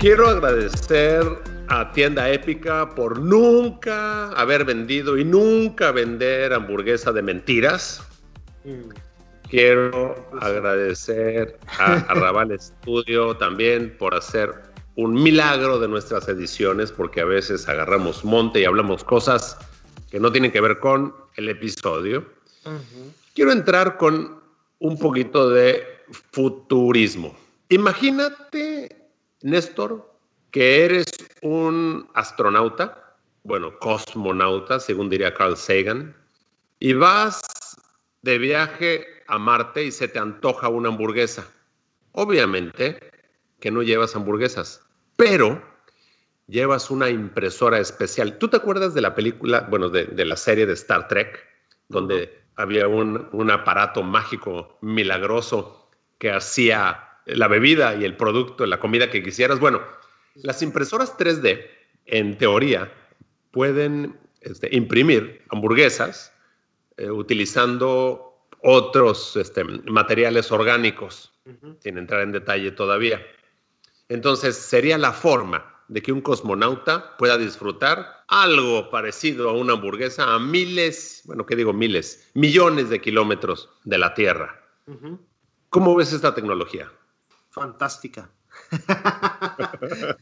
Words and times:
Quiero 0.00 0.30
agradecer 0.30 1.22
a 1.68 1.92
Tienda 1.92 2.30
Épica 2.30 2.88
por 2.88 3.20
nunca 3.20 4.30
haber 4.30 4.64
vendido 4.64 5.18
y 5.18 5.26
nunca 5.26 5.92
vender 5.92 6.54
hamburguesa 6.54 7.12
de 7.12 7.20
mentiras. 7.20 8.02
Quiero 9.50 10.26
agradecer 10.40 11.58
a, 11.78 11.96
a 12.08 12.14
Raval 12.14 12.58
Studio 12.58 13.36
también 13.36 13.94
por 13.98 14.14
hacer 14.14 14.54
un 14.96 15.12
milagro 15.12 15.78
de 15.78 15.88
nuestras 15.88 16.26
ediciones, 16.28 16.90
porque 16.90 17.20
a 17.20 17.26
veces 17.26 17.68
agarramos 17.68 18.24
monte 18.24 18.60
y 18.60 18.64
hablamos 18.64 19.04
cosas 19.04 19.58
que 20.10 20.18
no 20.18 20.32
tienen 20.32 20.50
que 20.50 20.62
ver 20.62 20.78
con 20.78 21.14
el 21.36 21.50
episodio. 21.50 22.24
Quiero 23.34 23.52
entrar 23.52 23.98
con 23.98 24.40
un 24.78 24.98
poquito 24.98 25.50
de 25.50 25.84
futurismo. 26.32 27.36
Imagínate 27.68 28.99
Néstor, 29.42 30.10
que 30.50 30.84
eres 30.84 31.06
un 31.42 32.08
astronauta, 32.14 33.16
bueno, 33.42 33.78
cosmonauta, 33.78 34.80
según 34.80 35.08
diría 35.08 35.34
Carl 35.34 35.56
Sagan, 35.56 36.14
y 36.78 36.92
vas 36.92 37.40
de 38.22 38.38
viaje 38.38 39.06
a 39.28 39.38
Marte 39.38 39.84
y 39.84 39.92
se 39.92 40.08
te 40.08 40.18
antoja 40.18 40.68
una 40.68 40.88
hamburguesa. 40.88 41.46
Obviamente 42.12 42.98
que 43.60 43.70
no 43.70 43.82
llevas 43.82 44.16
hamburguesas, 44.16 44.82
pero 45.16 45.62
llevas 46.48 46.90
una 46.90 47.08
impresora 47.08 47.78
especial. 47.78 48.38
¿Tú 48.38 48.48
te 48.48 48.56
acuerdas 48.56 48.94
de 48.94 49.00
la 49.00 49.14
película, 49.14 49.66
bueno, 49.70 49.88
de, 49.88 50.24
la 50.24 50.36
serie 50.36 50.66
de 50.66 50.72
Star 50.72 51.08
Trek, 51.08 51.46
donde 51.88 52.42
había 52.56 52.88
un, 52.88 53.28
un 53.32 53.50
aparato 53.50 54.02
mágico, 54.02 54.78
milagroso, 54.80 55.88
que 56.18 56.30
hacía 56.30 57.09
la 57.26 57.48
bebida 57.48 57.94
y 57.94 58.04
el 58.04 58.16
producto, 58.16 58.66
la 58.66 58.80
comida 58.80 59.10
que 59.10 59.22
quisieras. 59.22 59.60
Bueno, 59.60 59.82
las 60.34 60.62
impresoras 60.62 61.16
3D, 61.16 61.66
en 62.06 62.38
teoría, 62.38 62.92
pueden 63.50 64.18
este, 64.40 64.74
imprimir 64.74 65.42
hamburguesas 65.50 66.32
eh, 66.96 67.10
utilizando 67.10 68.46
otros 68.62 69.36
este, 69.36 69.64
materiales 69.64 70.52
orgánicos, 70.52 71.32
sin 71.80 71.98
entrar 71.98 72.20
en 72.20 72.32
detalle 72.32 72.70
todavía. 72.70 73.24
Entonces, 74.08 74.56
sería 74.56 74.98
la 74.98 75.12
forma 75.12 75.82
de 75.88 76.02
que 76.02 76.12
un 76.12 76.20
cosmonauta 76.20 77.16
pueda 77.16 77.36
disfrutar 77.36 78.24
algo 78.28 78.90
parecido 78.90 79.50
a 79.50 79.54
una 79.54 79.72
hamburguesa 79.72 80.34
a 80.34 80.38
miles, 80.38 81.22
bueno, 81.24 81.46
¿qué 81.46 81.56
digo 81.56 81.72
miles? 81.72 82.30
Millones 82.34 82.90
de 82.90 83.00
kilómetros 83.00 83.70
de 83.84 83.98
la 83.98 84.14
Tierra. 84.14 84.62
¿Cómo 85.68 85.94
ves 85.96 86.12
esta 86.12 86.34
tecnología? 86.34 86.92
Fantástica. 87.50 88.30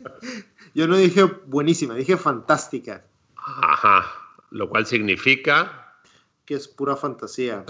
Yo 0.75 0.87
no 0.87 0.97
dije 0.97 1.25
buenísima, 1.25 1.95
dije 1.95 2.17
fantástica. 2.17 3.05
Ajá, 3.37 4.07
lo 4.51 4.69
cual 4.69 4.87
significa... 4.87 5.84
Que 6.44 6.55
es 6.55 6.66
pura 6.66 6.97
fantasía. 6.97 7.65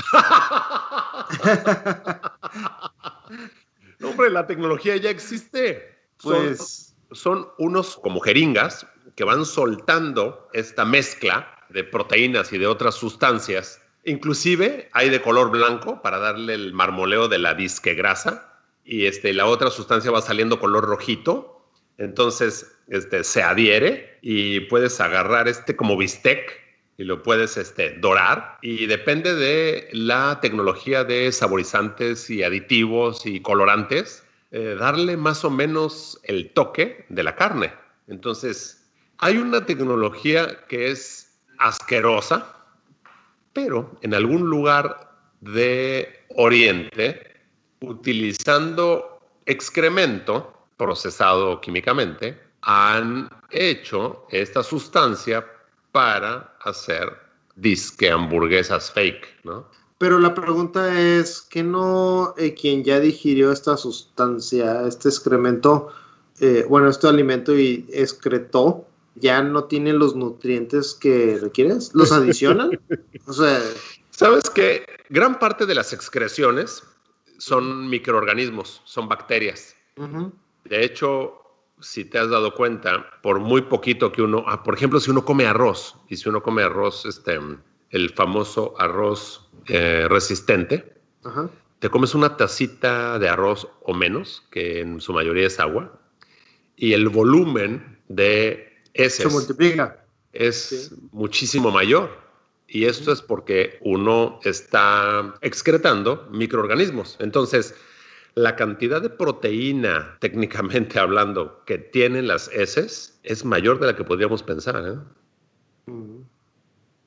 no, 3.98 4.08
hombre, 4.10 4.30
la 4.30 4.46
tecnología 4.46 4.96
ya 4.96 5.10
existe. 5.10 5.98
Pues... 6.22 6.94
Son, 7.10 7.48
unos 7.56 7.96
como 7.96 8.20
jeringas 8.20 8.86
que 9.16 9.24
van 9.24 9.46
soltando 9.46 10.48
esta 10.52 10.84
mezcla 10.84 11.56
de 11.70 11.82
proteínas 11.82 12.52
y 12.52 12.58
de 12.58 12.66
otras 12.66 12.96
sustancias. 12.96 13.80
Inclusive 14.04 14.90
hay 14.92 15.08
de 15.08 15.22
color 15.22 15.50
blanco 15.50 16.02
para 16.02 16.18
darle 16.18 16.52
el 16.52 16.74
marmoleo 16.74 17.26
de 17.28 17.38
la 17.38 17.54
disque 17.54 17.94
grasa 17.94 18.47
y 18.88 19.04
este, 19.04 19.34
la 19.34 19.44
otra 19.44 19.68
sustancia 19.70 20.10
va 20.10 20.22
saliendo 20.22 20.58
color 20.58 20.84
rojito, 20.86 21.62
entonces 21.98 22.74
este, 22.88 23.22
se 23.22 23.42
adhiere 23.42 24.18
y 24.22 24.60
puedes 24.60 24.98
agarrar 24.98 25.46
este 25.46 25.76
como 25.76 25.94
bistec 25.98 26.58
y 26.96 27.04
lo 27.04 27.22
puedes 27.22 27.58
este, 27.58 27.90
dorar 27.98 28.56
y 28.62 28.86
depende 28.86 29.34
de 29.34 29.90
la 29.92 30.38
tecnología 30.40 31.04
de 31.04 31.30
saborizantes 31.32 32.30
y 32.30 32.42
aditivos 32.42 33.26
y 33.26 33.40
colorantes, 33.40 34.24
eh, 34.52 34.74
darle 34.80 35.18
más 35.18 35.44
o 35.44 35.50
menos 35.50 36.18
el 36.22 36.50
toque 36.54 37.04
de 37.10 37.22
la 37.22 37.36
carne. 37.36 37.70
Entonces, 38.06 38.90
hay 39.18 39.36
una 39.36 39.66
tecnología 39.66 40.64
que 40.66 40.90
es 40.90 41.38
asquerosa, 41.58 42.56
pero 43.52 43.98
en 44.00 44.14
algún 44.14 44.48
lugar 44.48 45.12
de 45.42 46.24
Oriente 46.30 47.27
utilizando 47.80 49.20
excremento 49.46 50.52
procesado 50.76 51.60
químicamente, 51.60 52.38
han 52.62 53.28
hecho 53.50 54.26
esta 54.30 54.62
sustancia 54.62 55.44
para 55.92 56.54
hacer 56.60 57.12
disque 57.56 58.10
hamburguesas 58.10 58.90
fake, 58.92 59.44
¿no? 59.44 59.66
Pero 59.98 60.20
la 60.20 60.32
pregunta 60.32 61.00
es, 61.00 61.42
¿que 61.42 61.64
no 61.64 62.34
eh, 62.38 62.54
quien 62.54 62.84
ya 62.84 63.00
digirió 63.00 63.50
esta 63.50 63.76
sustancia, 63.76 64.86
este 64.86 65.08
excremento, 65.08 65.88
eh, 66.38 66.64
bueno, 66.68 66.88
este 66.88 67.08
alimento 67.08 67.58
y 67.58 67.84
excretó, 67.92 68.86
ya 69.16 69.42
no 69.42 69.64
tiene 69.64 69.92
los 69.92 70.14
nutrientes 70.14 70.94
que 70.94 71.38
requieres? 71.40 71.90
¿Los 71.94 72.12
adicionan? 72.12 72.78
o 73.26 73.32
sea... 73.32 73.60
¿Sabes 74.10 74.50
que 74.50 74.84
gran 75.10 75.38
parte 75.38 75.64
de 75.64 75.74
las 75.76 75.92
excreciones 75.92 76.82
son 77.38 77.88
microorganismos, 77.88 78.82
son 78.84 79.08
bacterias. 79.08 79.74
De 80.64 80.84
hecho, 80.84 81.38
si 81.80 82.04
te 82.04 82.18
has 82.18 82.28
dado 82.28 82.54
cuenta, 82.54 83.06
por 83.22 83.40
muy 83.40 83.62
poquito 83.62 84.12
que 84.12 84.22
uno, 84.22 84.44
ah, 84.46 84.62
por 84.62 84.74
ejemplo, 84.74 85.00
si 85.00 85.10
uno 85.10 85.24
come 85.24 85.46
arroz, 85.46 85.96
y 86.08 86.16
si 86.16 86.28
uno 86.28 86.42
come 86.42 86.62
arroz, 86.62 87.06
este, 87.06 87.38
el 87.90 88.10
famoso 88.10 88.74
arroz 88.78 89.48
eh, 89.66 90.06
resistente, 90.08 90.94
te 91.78 91.90
comes 91.90 92.14
una 92.14 92.36
tacita 92.36 93.18
de 93.18 93.28
arroz 93.28 93.68
o 93.82 93.94
menos, 93.94 94.44
que 94.50 94.80
en 94.80 95.00
su 95.00 95.12
mayoría 95.12 95.46
es 95.46 95.60
agua, 95.60 96.00
y 96.76 96.92
el 96.92 97.08
volumen 97.08 97.98
de 98.08 98.82
ese 98.94 99.22
se 99.22 99.28
multiplica. 99.28 100.04
Es 100.32 100.92
muchísimo 101.12 101.70
mayor. 101.70 102.27
Y 102.68 102.84
esto 102.84 103.10
es 103.12 103.22
porque 103.22 103.78
uno 103.80 104.40
está 104.44 105.34
excretando 105.40 106.28
microorganismos. 106.30 107.16
Entonces, 107.18 107.74
la 108.34 108.56
cantidad 108.56 109.00
de 109.00 109.08
proteína, 109.08 110.18
técnicamente 110.20 110.98
hablando, 110.98 111.64
que 111.64 111.78
tienen 111.78 112.28
las 112.28 112.48
heces 112.52 113.18
es 113.22 113.46
mayor 113.46 113.80
de 113.80 113.86
la 113.86 113.96
que 113.96 114.04
podríamos 114.04 114.42
pensar. 114.42 114.84
¿eh? 114.86 114.98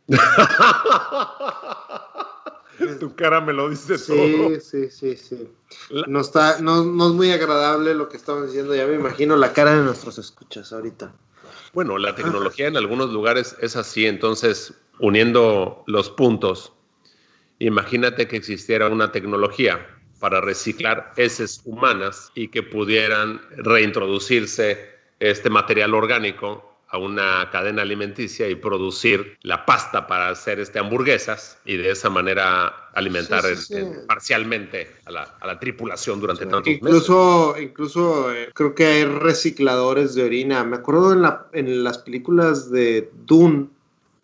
tu 3.00 3.16
cara 3.16 3.40
me 3.42 3.54
lo 3.54 3.70
dice 3.70 4.00
sí, 4.00 4.08
todo. 4.08 4.60
Sí, 4.60 4.90
sí, 4.90 5.16
sí, 5.16 5.48
No, 6.08 6.22
está, 6.22 6.60
no, 6.60 6.84
no 6.84 7.10
es 7.10 7.14
muy 7.14 7.32
agradable 7.32 7.94
lo 7.94 8.10
que 8.10 8.18
estamos 8.18 8.48
diciendo. 8.48 8.74
Ya 8.76 8.88
me 8.88 8.96
imagino 8.96 9.38
la 9.38 9.54
cara 9.54 9.76
de 9.76 9.84
nuestros 9.84 10.18
escuchas 10.18 10.74
ahorita. 10.74 11.14
Bueno, 11.74 11.98
la 11.98 12.16
tecnología 12.16 12.68
en 12.68 12.78
algunos 12.78 13.12
lugares 13.12 13.56
es 13.62 13.76
así, 13.76 14.06
entonces 14.06 14.74
uniendo 15.02 15.84
los 15.88 16.10
puntos, 16.10 16.74
imagínate 17.60 18.28
que 18.28 18.38
existiera 18.38 18.88
una 18.88 19.12
tecnología 19.12 19.86
para 20.20 20.40
reciclar 20.40 21.12
heces 21.18 21.62
humanas 21.66 22.32
y 22.36 22.48
que 22.48 22.64
pudieran 22.64 23.42
reintroducirse 23.58 24.92
este 25.20 25.50
material 25.50 25.94
orgánico 25.96 26.72
a 26.90 26.98
una 26.98 27.50
cadena 27.52 27.82
alimenticia 27.84 28.50
y 28.50 28.56
producir 28.56 29.38
la 29.44 29.66
pasta 29.66 30.08
para 30.08 30.30
hacer 30.30 30.60
este 30.60 30.78
hamburguesas 30.78 31.58
y 31.66 31.78
de 31.78 31.90
esa 31.90 32.10
manera 32.10 32.90
alimentar 32.94 33.44
parcialmente 34.08 34.92
a 35.06 35.12
la, 35.12 35.60
tripulación 35.60 36.20
durante 36.20 36.46
tantos 36.46 36.68
incluso, 36.68 37.54
meses. 37.54 37.70
Incluso 37.70 38.34
eh, 38.34 38.50
creo 38.54 38.76
que 38.76 38.86
hay 38.86 39.06
recicladores 39.06 40.16
de 40.16 40.24
orina. 40.24 40.64
Me 40.66 40.78
acuerdo 40.78 41.14
en, 41.14 41.22
la, 41.22 41.48
en 41.54 41.84
las 41.84 41.98
películas 42.00 42.70
de 42.70 43.10
Dune 43.26 43.70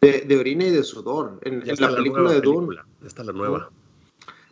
de, 0.01 0.37
orina 0.37 0.65
y 0.65 0.71
de 0.71 0.83
sudor. 0.83 1.39
En, 1.43 1.63
la, 1.79 1.95
película 1.95 2.31
de 2.31 2.41
Dune. 2.41 2.77
Esta 3.05 3.21
es 3.21 3.27
la 3.27 3.33
nueva. 3.33 3.69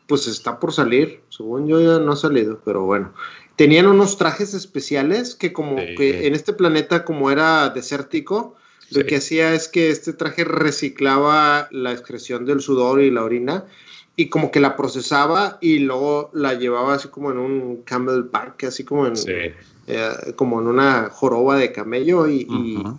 pues 0.07 0.27
está 0.27 0.59
por 0.59 0.73
salir. 0.73 1.21
Según 1.29 1.67
yo 1.67 1.79
ya 1.79 1.99
no 2.03 2.11
ha 2.13 2.15
salido, 2.15 2.59
pero 2.63 2.83
bueno. 2.83 3.13
Tenían 3.55 3.87
unos 3.87 4.17
trajes 4.17 4.53
especiales 4.53 5.33
que 5.33 5.53
como 5.53 5.77
que 5.77 6.27
en 6.27 6.35
este 6.35 6.51
planeta 6.51 7.05
como 7.05 7.31
era 7.31 7.69
desértico, 7.69 8.55
lo 8.91 9.05
que 9.05 9.15
hacía 9.15 9.53
es 9.53 9.67
que 9.69 9.89
este 9.89 10.13
traje 10.13 10.43
reciclaba 10.43 11.69
la 11.71 11.91
excreción 11.93 12.45
del 12.45 12.59
sudor 12.59 13.01
y 13.01 13.09
la 13.11 13.23
orina 13.23 13.65
y 14.15 14.29
como 14.29 14.51
que 14.51 14.59
la 14.59 14.75
procesaba 14.75 15.57
y 15.61 15.79
luego 15.79 16.29
la 16.33 16.53
llevaba 16.53 16.95
así 16.95 17.09
como 17.09 17.31
en 17.31 17.37
un 17.37 17.81
camelback, 17.83 18.65
así 18.65 18.83
como 18.83 19.07
en, 19.07 19.13
eh, 19.87 20.33
como 20.35 20.61
en 20.61 20.67
una 20.67 21.09
joroba 21.09 21.57
de 21.57 21.71
camello 21.71 22.27
y, 22.27 22.47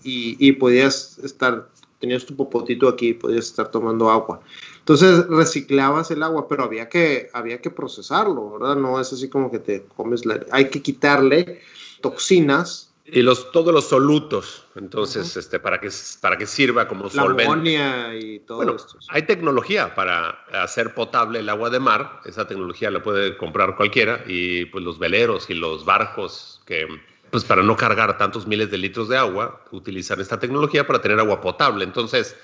y, 0.02 0.52
podías 0.52 1.18
estar, 1.20 1.68
tenías 1.98 2.26
tu 2.26 2.36
popotito 2.36 2.88
aquí 2.88 3.08
y 3.08 3.14
podías 3.14 3.46
estar 3.46 3.70
tomando 3.70 4.10
agua. 4.10 4.40
Entonces 4.78 5.26
reciclabas 5.28 6.10
el 6.10 6.22
agua, 6.22 6.48
pero 6.48 6.64
había 6.64 6.88
que, 6.88 7.30
había 7.32 7.60
que 7.60 7.70
procesarlo, 7.70 8.58
¿verdad? 8.58 8.76
No 8.76 9.00
es 9.00 9.12
así 9.12 9.28
como 9.28 9.50
que 9.50 9.58
te 9.58 9.84
comes 9.96 10.24
la... 10.24 10.40
Hay 10.50 10.70
que 10.70 10.82
quitarle 10.82 11.60
toxinas 12.00 12.86
y 13.08 13.22
los, 13.22 13.52
todos 13.52 13.72
los 13.72 13.84
solutos, 13.84 14.64
entonces, 14.74 15.36
este, 15.36 15.60
para, 15.60 15.80
que, 15.80 15.90
para 16.20 16.36
que 16.36 16.44
sirva 16.44 16.88
como 16.88 17.04
la 17.04 17.10
solvente. 17.10 18.18
y 18.18 18.40
todo 18.40 18.56
bueno, 18.56 18.74
esto. 18.74 18.98
Hay 19.10 19.22
tecnología 19.22 19.94
para 19.94 20.30
hacer 20.52 20.92
potable 20.92 21.38
el 21.38 21.48
agua 21.48 21.70
de 21.70 21.78
mar, 21.78 22.20
esa 22.24 22.48
tecnología 22.48 22.90
la 22.90 23.04
puede 23.04 23.36
comprar 23.36 23.76
cualquiera, 23.76 24.24
y 24.26 24.64
pues 24.66 24.82
los 24.82 24.98
veleros 24.98 25.48
y 25.48 25.54
los 25.54 25.84
barcos 25.84 26.62
que, 26.66 26.88
pues 27.36 27.44
para 27.44 27.62
no 27.62 27.76
cargar 27.76 28.16
tantos 28.16 28.46
miles 28.46 28.70
de 28.70 28.78
litros 28.78 29.10
de 29.10 29.18
agua, 29.18 29.62
utilizan 29.70 30.18
esta 30.22 30.40
tecnología 30.40 30.86
para 30.86 31.02
tener 31.02 31.20
agua 31.20 31.42
potable. 31.42 31.84
Entonces, 31.84 32.34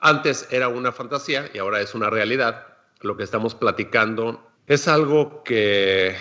antes 0.00 0.48
era 0.50 0.68
una 0.68 0.90
fantasía 0.90 1.50
y 1.52 1.58
ahora 1.58 1.82
es 1.82 1.94
una 1.94 2.08
realidad. 2.08 2.66
Lo 3.02 3.18
que 3.18 3.24
estamos 3.24 3.54
platicando 3.54 4.42
es 4.66 4.88
algo 4.88 5.44
que 5.44 6.16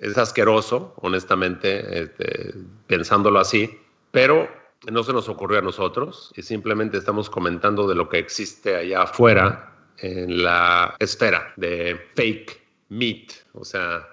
es 0.00 0.18
asqueroso, 0.18 0.94
honestamente, 0.96 2.02
este, 2.02 2.54
pensándolo 2.88 3.38
así, 3.38 3.78
pero 4.10 4.50
no 4.90 5.04
se 5.04 5.12
nos 5.12 5.28
ocurrió 5.28 5.60
a 5.60 5.62
nosotros 5.62 6.32
y 6.34 6.42
simplemente 6.42 6.98
estamos 6.98 7.30
comentando 7.30 7.86
de 7.86 7.94
lo 7.94 8.08
que 8.08 8.18
existe 8.18 8.74
allá 8.74 9.02
afuera 9.02 9.76
en 9.98 10.42
la 10.42 10.96
esfera 10.98 11.52
de 11.54 12.04
fake 12.16 12.60
meat, 12.88 13.30
o 13.52 13.64
sea, 13.64 14.08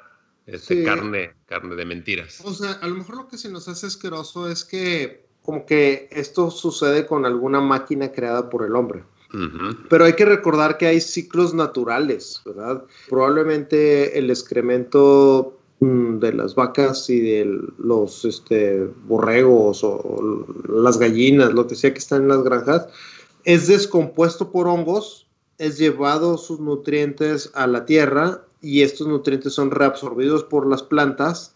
este, 0.52 0.84
carne, 0.84 1.34
carne 1.48 1.76
de 1.76 1.86
mentiras. 1.86 2.42
O 2.44 2.54
sea, 2.54 2.74
a 2.74 2.88
lo 2.88 2.96
mejor 2.96 3.18
lo 3.18 3.28
que 3.28 3.38
se 3.38 3.50
nos 3.50 3.68
hace 3.68 3.88
asqueroso 3.88 4.50
es 4.50 4.64
que 4.66 5.26
como 5.42 5.66
que 5.66 6.10
esto 6.12 6.52
sucede 6.52 7.06
con 7.06 7.26
alguna 7.26 7.62
máquina 7.62 8.12
creada 8.12 8.50
por 8.50 8.66
el 8.66 8.76
hombre. 8.76 9.04
Pero 9.90 10.06
hay 10.06 10.14
que 10.14 10.26
recordar 10.26 10.80
que 10.80 10.88
hay 10.88 11.00
ciclos 11.00 11.54
naturales, 11.54 12.42
¿verdad? 12.46 12.84
Probablemente 13.08 14.18
el 14.18 14.32
excremento 14.32 15.60
Mm, 15.82 16.20
de 16.20 16.34
las 16.34 16.56
vacas 16.56 17.10
y 17.10 17.22
de 17.22 17.62
los 17.78 18.26
este, 18.26 18.86
borregos 19.06 19.82
o 19.82 20.46
las 20.68 20.98
gallinas, 21.00 21.54
lo 21.54 21.68
que 21.68 21.76
sea 21.76 21.94
que 21.94 22.00
están 22.00 22.24
en 22.24 22.28
las 22.28 22.44
granjas, 22.44 22.88
es 23.46 23.68
descompuesto 23.68 24.52
por 24.52 24.68
hongos, 24.68 25.28
es 25.58 25.78
llevado 25.78 26.38
sus 26.38 26.60
nutrientes 26.60 27.50
a 27.54 27.66
la 27.66 27.86
tierra 27.86 28.44
y 28.62 28.82
estos 28.82 29.08
nutrientes 29.08 29.54
son 29.54 29.72
reabsorbidos 29.72 30.44
por 30.44 30.68
las 30.68 30.84
plantas 30.84 31.54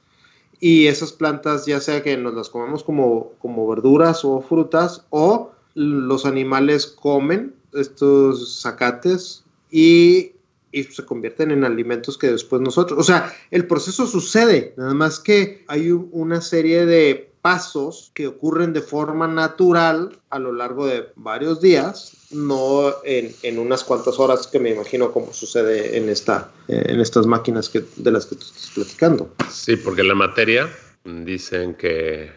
y 0.60 0.88
esas 0.88 1.12
plantas 1.12 1.66
ya 1.66 1.80
sea 1.80 2.04
que 2.04 2.16
nos 2.18 2.34
las 2.34 2.50
comemos 2.50 2.84
como, 2.84 3.32
como 3.40 3.68
verduras 3.68 4.24
o 4.24 4.42
frutas 4.42 5.06
o 5.10 5.52
los 5.76 6.26
animales 6.26 6.88
comen 6.88 7.54
estos 7.74 8.62
zacates 8.62 9.44
y 9.72 10.34
y 10.74 10.84
se 10.84 11.06
convierten 11.06 11.52
en 11.52 11.64
alimentos 11.64 12.18
que 12.18 12.32
después 12.32 12.62
nosotros, 12.62 13.00
o 13.00 13.04
sea, 13.04 13.32
el 13.52 13.68
proceso 13.68 14.08
sucede, 14.08 14.74
nada 14.76 14.94
más 14.96 15.20
que 15.20 15.64
hay 15.68 15.92
una 15.92 16.42
serie 16.42 16.86
de 16.86 17.32
pasos 17.44 18.10
que 18.14 18.26
ocurren 18.26 18.72
de 18.72 18.82
forma 18.82 19.28
natural 19.28 20.18
a 20.30 20.40
lo 20.40 20.54
largo 20.54 20.88
de 20.88 21.10
varios 21.18 21.60
días, 21.60 22.14
no 22.32 22.94
en, 23.04 23.60
unas 23.60 23.84
cuantas 23.84 24.18
horas 24.18 24.48
que 24.48 24.62
me 24.62 24.70
imagino 24.70 25.12
como 25.12 25.34
sucede 25.34 25.98
en, 25.98 26.08
esta, 26.08 26.50
en 26.70 27.02
estas 27.02 27.28
máquinas 27.28 27.68
que, 27.68 27.84
de 27.98 28.12
las 28.12 28.28
que 28.28 28.38
tú 28.38 28.46
estás 28.46 28.72
platicando. 28.74 29.30
Sí, 29.52 29.76
porque 29.76 30.04
la 30.04 30.16
materia 30.16 30.70
dicen 31.04 31.76
que... 31.76 32.32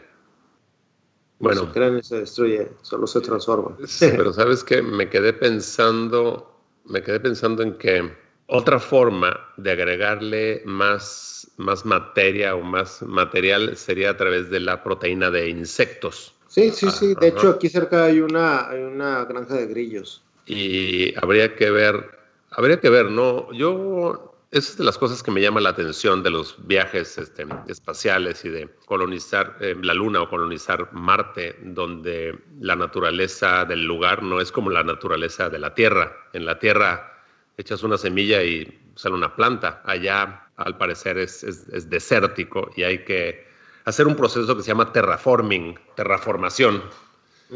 Bueno, 1.38 1.67
se 1.67 1.73
crea 1.73 1.97
y 1.97 2.03
se 2.03 2.17
destruye, 2.17 2.69
solo 2.82 3.06
se 3.06 3.20
transforma. 3.20 3.76
pero 4.00 4.32
sabes 4.32 4.64
que 4.64 4.82
me 4.82 5.08
quedé 5.08 5.32
pensando, 5.32 6.53
me 6.85 7.00
quedé 7.00 7.20
pensando 7.20 7.62
en 7.62 7.79
que 7.79 8.11
otra 8.46 8.78
forma 8.78 9.38
de 9.56 9.72
agregarle 9.72 10.62
más, 10.64 11.50
más 11.56 11.84
materia 11.84 12.54
o 12.54 12.62
más 12.62 13.02
material 13.02 13.76
sería 13.76 14.10
a 14.10 14.16
través 14.16 14.50
de 14.50 14.60
la 14.60 14.82
proteína 14.82 15.31
de 15.31 15.48
insectos. 15.48 16.34
Sí, 16.46 16.70
sí, 16.70 16.90
sí. 16.90 17.14
De 17.20 17.28
hecho, 17.28 17.50
aquí 17.50 17.69
cerca 17.69 18.04
hay 18.04 18.20
una, 18.20 18.69
hay 18.69 18.82
una 18.82 19.25
granja 19.25 19.54
de 19.54 19.66
grillos. 19.66 20.22
Y 20.46 21.12
habría 21.19 21.56
que 21.56 21.70
ver, 21.70 22.19
habría 22.50 22.81
que 22.81 22.88
ver, 22.88 23.10
¿no? 23.10 23.52
Yo, 23.52 24.32
esa 24.52 24.70
es 24.70 24.78
de 24.78 24.84
las 24.84 24.96
cosas 24.96 25.25
que 25.25 25.32
me 25.32 25.43
llama 25.43 25.60
la 25.60 25.70
atención 25.70 26.22
de 26.22 26.31
los 26.31 26.54
viajes 26.69 27.19
este, 27.19 27.44
espaciales 27.66 28.44
y 28.44 28.50
de 28.50 28.69
colonizar 28.87 29.56
eh, 29.60 29.75
la 29.82 29.93
Luna 29.93 30.22
o 30.22 30.31
colonizar 30.31 30.88
Marte, 30.93 31.56
donde 31.62 32.38
la 32.60 32.76
naturaleza 32.76 33.64
del 33.64 33.84
lugar 33.84 34.22
no 34.22 34.40
es 34.40 34.52
como 34.52 34.70
la 34.70 34.84
naturaleza 34.84 35.50
de 35.50 35.58
la 35.58 35.75
Tierra. 35.75 36.16
En 36.32 36.46
la 36.46 36.60
Tierra 36.60 37.15
echas 37.56 37.82
una 37.82 37.99
semilla 37.99 38.43
y 38.43 38.91
sale 38.94 39.14
una 39.14 39.35
planta. 39.35 39.82
Allá, 39.85 40.49
al 40.56 40.76
parecer, 40.76 41.19
es, 41.19 41.43
es, 41.43 41.91
desértico 41.91 42.70
y 42.76 42.82
hay 42.82 43.05
que 43.05 43.47
hacer 43.85 44.06
un 44.06 44.17
proceso 44.17 44.56
que 44.56 44.62
se 44.62 44.69
llama 44.69 44.93
terraforming, 44.93 45.79
terraformación. 45.94 46.82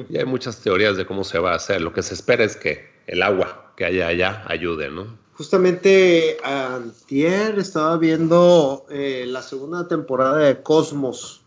Y 0.09 0.19
hay 0.19 0.25
muchas 0.25 0.61
teorías 0.61 0.97
de 0.97 1.05
cómo 1.05 1.25
se 1.25 1.41
va 1.41 1.53
a 1.53 1.57
hacer. 1.57 1.81
Lo 1.81 1.93
que 1.93 2.03
se 2.03 2.15
espera 2.15 2.45
es 2.45 2.57
que 2.57 2.89
el 3.09 3.23
agua 3.23 3.73
que 3.77 3.85
haya 3.85 4.07
allá 4.07 4.45
ayude, 4.47 4.89
¿no? 4.91 5.19
Justamente 5.33 6.37
antier 6.45 7.59
estaba 7.59 7.97
viendo 7.97 8.87
eh, 8.91 9.25
la 9.27 9.43
segunda 9.43 9.89
temporada 9.89 10.37
de 10.37 10.63
Cosmos, 10.63 11.41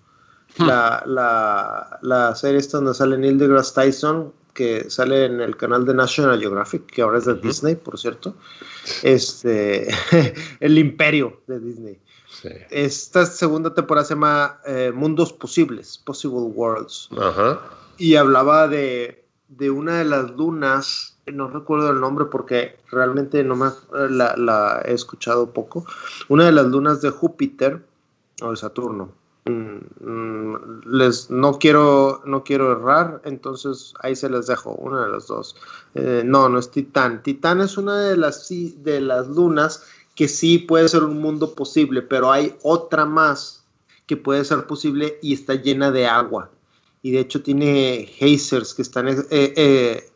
hmm. 0.58 0.66
la, 0.66 1.04
la, 1.06 2.00
la, 2.02 2.36
serie 2.36 2.60
esta 2.60 2.80
donde 2.80 2.96
sale 2.96 3.18
Neil 3.18 3.38
deGrasse 3.38 3.76
Tyson, 3.76 4.34
que 4.54 4.90
sale 4.90 5.26
en 5.26 5.42
el 5.42 5.58
canal 5.58 5.86
de 5.86 5.94
National 5.94 6.40
Geographic, 6.40 6.86
que 6.86 7.02
ahora 7.02 7.18
es 7.18 7.26
de 7.26 7.36
Disney, 7.36 7.76
por 7.76 8.00
cierto. 8.00 8.36
Este, 9.02 9.88
el 10.60 10.78
imperio 10.78 11.42
de 11.48 11.60
Disney. 11.60 12.00
Esta 12.70 13.26
segunda 13.26 13.74
temporada 13.74 14.06
se 14.06 14.16
llama 14.16 14.60
eh, 14.66 14.92
Mundos 14.94 15.32
Posibles, 15.34 15.98
Possible 15.98 16.40
Worlds. 16.40 17.10
Y 17.98 18.16
hablaba 18.16 18.68
de, 18.68 19.24
de, 19.48 19.70
una 19.70 20.00
de 20.00 20.06
las 20.06 20.32
lunas, 20.32 21.18
no 21.26 21.48
recuerdo 21.48 21.92
el 21.92 22.02
nombre 22.02 22.26
porque 22.26 22.78
realmente 22.92 23.44
no 23.44 23.56
me, 23.56 23.70
la, 24.10 24.36
la 24.36 24.82
he 24.86 24.94
escuchado 24.94 25.54
poco, 25.54 25.86
una 26.28 26.46
de 26.46 26.52
las 26.52 26.66
lunas 26.66 27.02
de 27.02 27.12
Júpiter 27.12 27.82
o 28.42 28.52
de 28.52 28.58
Saturno 28.58 29.23
les 29.46 31.30
no 31.30 31.60
quiero 31.60 32.22
no 32.26 32.44
quiero 32.46 32.72
errar 32.72 33.22
entonces 33.26 33.94
ahí 34.00 34.16
se 34.16 34.30
les 34.30 34.48
dejo 34.48 34.72
una 34.72 35.06
de 35.06 35.12
las 35.12 35.28
dos. 35.28 35.56
Eh, 35.96 36.24
no 36.26 36.48
no 36.50 36.60
es 36.60 36.72
Titán. 36.72 37.22
Titán 37.24 37.62
es 37.62 37.78
una 37.78 38.00
de 38.00 38.18
las 38.18 38.48
de 38.50 39.02
las 39.02 39.28
lunas 39.28 39.86
que 40.16 40.28
sí 40.28 40.60
puede 40.60 40.88
ser 40.88 41.04
un 41.04 41.20
mundo 41.22 41.54
posible 41.56 42.02
pero 42.02 42.32
hay 42.32 42.56
otra 42.64 43.06
más 43.06 43.64
que 44.06 44.18
puede 44.18 44.46
ser 44.46 44.66
posible 44.66 45.18
y 45.22 45.34
está 45.34 45.56
llena 45.56 45.92
de 45.92 46.08
agua. 46.08 46.50
Y 47.02 47.12
de 47.12 47.20
hecho 47.20 47.44
tiene 47.44 48.06
geysers 48.10 48.74
que 48.74 48.82
están 48.82 49.10
eh, 49.10 49.26
eh, 49.30 50.10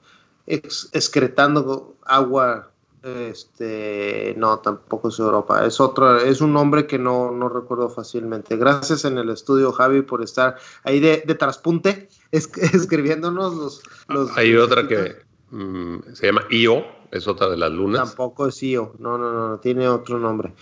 excretando 0.45 1.97
agua 2.05 2.71
este, 3.07 4.33
no, 4.37 4.59
tampoco 4.59 5.09
es 5.09 5.19
Europa. 5.19 5.65
Es 5.65 5.79
otra, 5.79 6.21
es 6.23 6.41
un 6.41 6.53
nombre 6.53 6.87
que 6.87 6.99
no, 6.99 7.31
no 7.31 7.49
recuerdo 7.49 7.89
fácilmente. 7.89 8.57
Gracias 8.57 9.05
en 9.05 9.17
el 9.17 9.29
estudio, 9.29 9.71
Javi, 9.71 10.01
por 10.01 10.23
estar 10.23 10.57
ahí 10.83 10.99
de, 10.99 11.23
de 11.25 11.35
traspunte, 11.35 12.09
escribiéndonos 12.31 13.81
los, 14.07 14.37
Hay 14.37 14.55
otra 14.55 14.87
que 14.87 15.15
mm, 15.51 16.13
se 16.13 16.27
llama 16.27 16.43
Io, 16.49 16.85
es 17.11 17.27
otra 17.27 17.49
de 17.49 17.57
las 17.57 17.71
lunas. 17.71 18.09
Tampoco 18.09 18.47
es 18.47 18.61
Io, 18.63 18.93
no, 18.99 19.17
no, 19.17 19.31
no, 19.31 19.59
tiene 19.59 19.87
otro 19.87 20.19
nombre. 20.19 20.53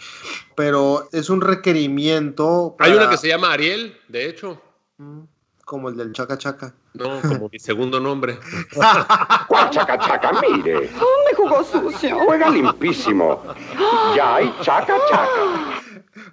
Pero 0.56 1.10
es 1.12 1.30
un 1.30 1.42
requerimiento. 1.42 2.76
Hay 2.80 2.94
una 2.94 3.10
que 3.10 3.18
se 3.18 3.28
llama 3.28 3.52
Ariel, 3.52 3.98
de 4.08 4.30
hecho. 4.30 4.62
Mm 4.98 5.35
como 5.66 5.90
el 5.90 5.98
del 5.98 6.14
Chaca 6.14 6.38
Chaca. 6.38 6.74
No, 6.94 7.20
como 7.22 7.50
mi 7.52 7.60
segundo 7.60 8.00
nombre. 8.00 8.40
¿Cuál 9.48 9.70
Chaca 9.72 9.98
Chaca? 10.00 10.32
Mire. 10.40 10.82
Me 10.82 11.36
jugó 11.36 11.64
sucio. 11.64 12.18
Juega 12.26 12.50
limpísimo. 12.50 13.44
Ya 14.16 14.36
hay 14.36 14.54
Chaca 14.62 14.96
Chaca. 15.10 15.82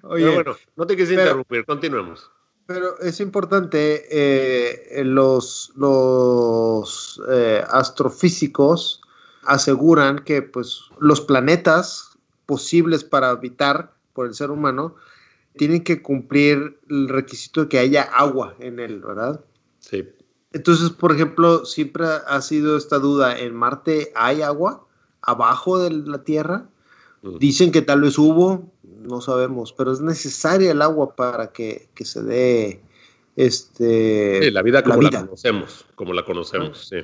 Oye, 0.03 0.25
pero 0.25 0.35
bueno, 0.35 0.57
no 0.77 0.87
te 0.87 0.97
quise 0.97 1.15
interrumpir, 1.15 1.65
continuemos. 1.65 2.31
Pero 2.67 2.99
es 3.01 3.21
importante, 3.21 4.07
eh, 4.11 5.03
los, 5.05 5.73
los 5.75 7.21
eh, 7.29 7.65
astrofísicos 7.69 9.01
aseguran 9.45 10.21
que 10.21 10.43
pues 10.43 10.83
los 11.01 11.21
planetas 11.21 12.17
posibles 12.47 13.03
para 13.03 13.31
habitar 13.31 13.93
por 14.13 14.27
el 14.27 14.35
ser 14.35 14.51
humano 14.51 14.95
tienen 15.57 15.83
que 15.85 16.03
cumplir 16.03 16.81
el 16.89 17.09
requisito 17.09 17.63
de 17.63 17.69
que 17.69 17.79
haya 17.79 18.03
agua 18.03 18.55
en 18.59 18.79
él, 18.81 19.01
¿verdad? 19.01 19.45
Sí. 19.79 20.09
Entonces, 20.53 20.91
por 20.91 21.13
ejemplo, 21.13 21.65
siempre 21.65 22.05
ha 22.27 22.41
sido 22.43 22.77
esta 22.77 22.99
duda, 22.99 23.39
¿en 23.39 23.55
Marte 23.55 24.13
hay 24.15 24.43
agua 24.43 24.87
abajo 25.23 25.79
de 25.79 25.91
la 25.91 26.25
Tierra? 26.25 26.69
Mm. 27.23 27.39
Dicen 27.39 27.73
que 27.73 27.83
tal 27.83 28.03
vez 28.03 28.19
hubo, 28.19 28.71
no 28.83 29.21
sabemos, 29.21 29.73
pero 29.73 29.93
es 29.93 30.01
necesaria 30.01 30.73
el 30.73 30.83
agua 30.83 31.15
para 31.17 31.53
que, 31.53 31.89
que 31.95 32.05
se 32.05 32.23
dé 32.23 32.83
este, 33.37 34.41
Sí, 34.43 34.51
la 34.51 34.63
vida 34.63 34.83
como 34.83 35.01
la, 35.01 35.09
vida. 35.09 35.21
conocemos, 35.25 35.87
como 35.95 36.13
la 36.13 36.25
conocemos, 36.25 36.89
sí. 36.89 36.97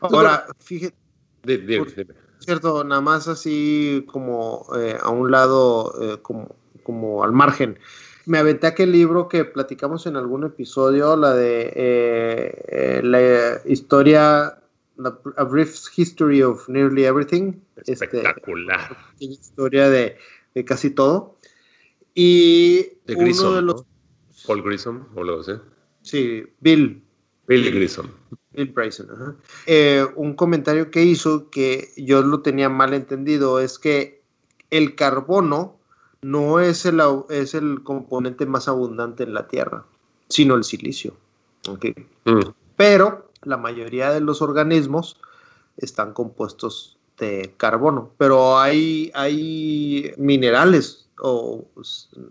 Ahora, 0.00 0.46
fíjate, 0.60 0.94
Por- 1.42 1.94
dime. 1.94 2.14
cierto, 2.38 2.84
nada 2.84 3.00
más 3.00 3.26
así 3.28 4.04
como 4.06 4.66
eh, 4.76 4.96
a 5.00 5.10
un 5.10 5.30
lado, 5.30 5.94
eh, 6.00 6.18
como, 6.22 6.54
como 6.88 7.22
al 7.22 7.32
margen. 7.32 7.78
Me 8.24 8.38
aventé 8.38 8.66
aquel 8.66 8.92
libro 8.92 9.28
que 9.28 9.44
platicamos 9.44 10.06
en 10.06 10.16
algún 10.16 10.44
episodio, 10.44 11.18
la 11.18 11.34
de 11.34 11.70
eh, 11.76 12.64
eh, 12.68 13.00
la 13.04 13.60
historia, 13.70 14.58
la- 14.96 15.18
A 15.36 15.44
Brief 15.44 15.76
History 15.94 16.42
of 16.42 16.66
Nearly 16.70 17.04
Everything. 17.04 17.52
Este, 17.76 17.92
Espectacular. 17.92 18.96
pequeña 19.12 19.32
historia 19.34 19.90
de, 19.90 20.16
de 20.54 20.64
casi 20.64 20.88
todo. 20.88 21.36
Y 22.14 22.78
De 23.04 23.14
uno 23.16 23.24
Grissom, 23.24 23.54
de 23.54 23.60
¿no? 23.60 23.66
los. 23.66 23.84
Paul 24.46 24.62
Grissom, 24.62 25.04
o 25.14 25.20
algo 25.20 25.40
así. 25.40 25.52
Sí, 26.00 26.42
Bill, 26.60 27.02
Bill 27.46 27.70
Grissom. 27.74 28.06
Bill 28.52 28.72
Bryson. 28.72 29.08
ajá. 29.12 29.36
Eh, 29.66 30.06
un 30.16 30.32
comentario 30.32 30.90
que 30.90 31.02
hizo 31.02 31.50
que 31.50 31.90
yo 31.98 32.22
lo 32.22 32.40
tenía 32.40 32.70
mal 32.70 32.94
entendido 32.94 33.60
es 33.60 33.78
que 33.78 34.22
el 34.70 34.94
carbono 34.94 35.77
no 36.22 36.60
es 36.60 36.84
el, 36.86 37.00
es 37.30 37.54
el 37.54 37.82
componente 37.82 38.46
más 38.46 38.68
abundante 38.68 39.22
en 39.22 39.34
la 39.34 39.48
Tierra, 39.48 39.84
sino 40.28 40.54
el 40.54 40.64
silicio. 40.64 41.14
Ok. 41.68 41.86
Mm. 42.24 42.40
Pero 42.76 43.30
la 43.42 43.56
mayoría 43.56 44.10
de 44.10 44.20
los 44.20 44.42
organismos 44.42 45.20
están 45.76 46.12
compuestos 46.12 46.96
de 47.18 47.54
carbono, 47.56 48.10
pero 48.16 48.58
hay, 48.58 49.10
hay 49.14 50.12
minerales 50.16 51.08
o 51.20 51.66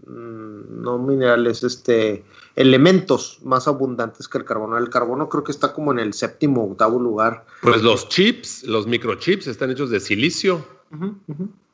mm, 0.06 0.82
no 0.82 0.98
minerales, 0.98 1.64
este 1.64 2.24
elementos 2.56 3.40
más 3.44 3.68
abundantes 3.68 4.28
que 4.28 4.38
el 4.38 4.46
carbono. 4.46 4.78
El 4.78 4.90
carbono 4.90 5.30
creo 5.30 5.44
que 5.44 5.52
está 5.52 5.74
como 5.74 5.92
en 5.92 6.00
el 6.00 6.14
séptimo 6.14 6.64
o 6.64 6.72
octavo 6.72 7.00
lugar. 7.00 7.46
Pues 7.62 7.84
los 7.84 8.08
chips, 8.10 8.64
los 8.64 8.88
microchips 8.88 9.48
están 9.48 9.72
hechos 9.72 9.90
de 9.90 10.00
silicio. 10.00 10.66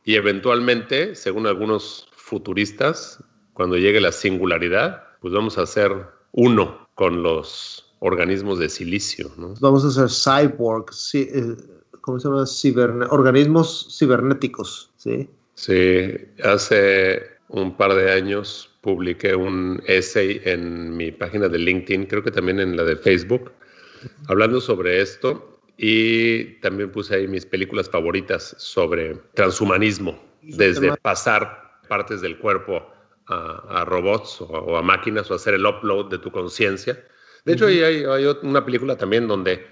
Y 0.05 0.15
eventualmente, 0.15 1.15
según 1.15 1.47
algunos 1.47 2.07
futuristas, 2.15 3.23
cuando 3.53 3.77
llegue 3.77 4.01
la 4.01 4.11
singularidad, 4.11 5.03
pues 5.21 5.33
vamos 5.33 5.57
a 5.57 5.65
ser 5.65 5.91
uno 6.31 6.89
con 6.95 7.23
los 7.23 7.85
organismos 7.99 8.59
de 8.59 8.69
silicio, 8.69 9.31
¿no? 9.37 9.53
Vamos 9.61 9.85
a 9.85 9.87
hacer 10.03 10.09
cyborg, 10.09 10.93
sí, 10.93 11.29
eh, 11.33 11.55
¿cómo 12.01 12.19
se 12.19 12.27
llama? 12.27 12.43
Ciberne- 12.45 13.07
organismos 13.09 13.95
cibernéticos, 13.97 14.91
¿sí? 14.97 15.29
Sí, 15.55 16.11
hace 16.43 17.21
un 17.47 17.77
par 17.77 17.93
de 17.93 18.11
años 18.11 18.69
publiqué 18.81 19.35
un 19.35 19.81
essay 19.85 20.41
en 20.43 20.97
mi 20.97 21.11
página 21.11 21.47
de 21.47 21.59
LinkedIn, 21.59 22.07
creo 22.07 22.23
que 22.23 22.31
también 22.31 22.59
en 22.59 22.75
la 22.75 22.83
de 22.83 22.97
Facebook, 22.97 23.51
hablando 24.27 24.59
sobre 24.59 25.01
esto 25.01 25.52
y 25.77 26.59
también 26.61 26.91
puse 26.91 27.15
ahí 27.15 27.27
mis 27.27 27.45
películas 27.45 27.89
favoritas 27.89 28.55
sobre 28.57 29.15
transhumanismo, 29.33 30.21
desde 30.41 30.95
pasar 30.97 31.79
partes 31.87 32.21
del 32.21 32.37
cuerpo 32.37 32.85
a, 33.27 33.81
a 33.81 33.85
robots 33.85 34.41
o, 34.41 34.45
o 34.45 34.77
a 34.77 34.81
máquinas 34.81 35.29
o 35.31 35.35
hacer 35.35 35.53
el 35.53 35.65
upload 35.65 36.09
de 36.09 36.17
tu 36.19 36.31
conciencia. 36.31 37.03
De 37.45 37.53
hecho, 37.53 37.65
ahí 37.67 37.81
hay, 37.81 38.03
hay 38.05 38.23
ot- 38.23 38.43
una 38.43 38.63
película 38.63 38.95
también 38.97 39.27
donde 39.27 39.65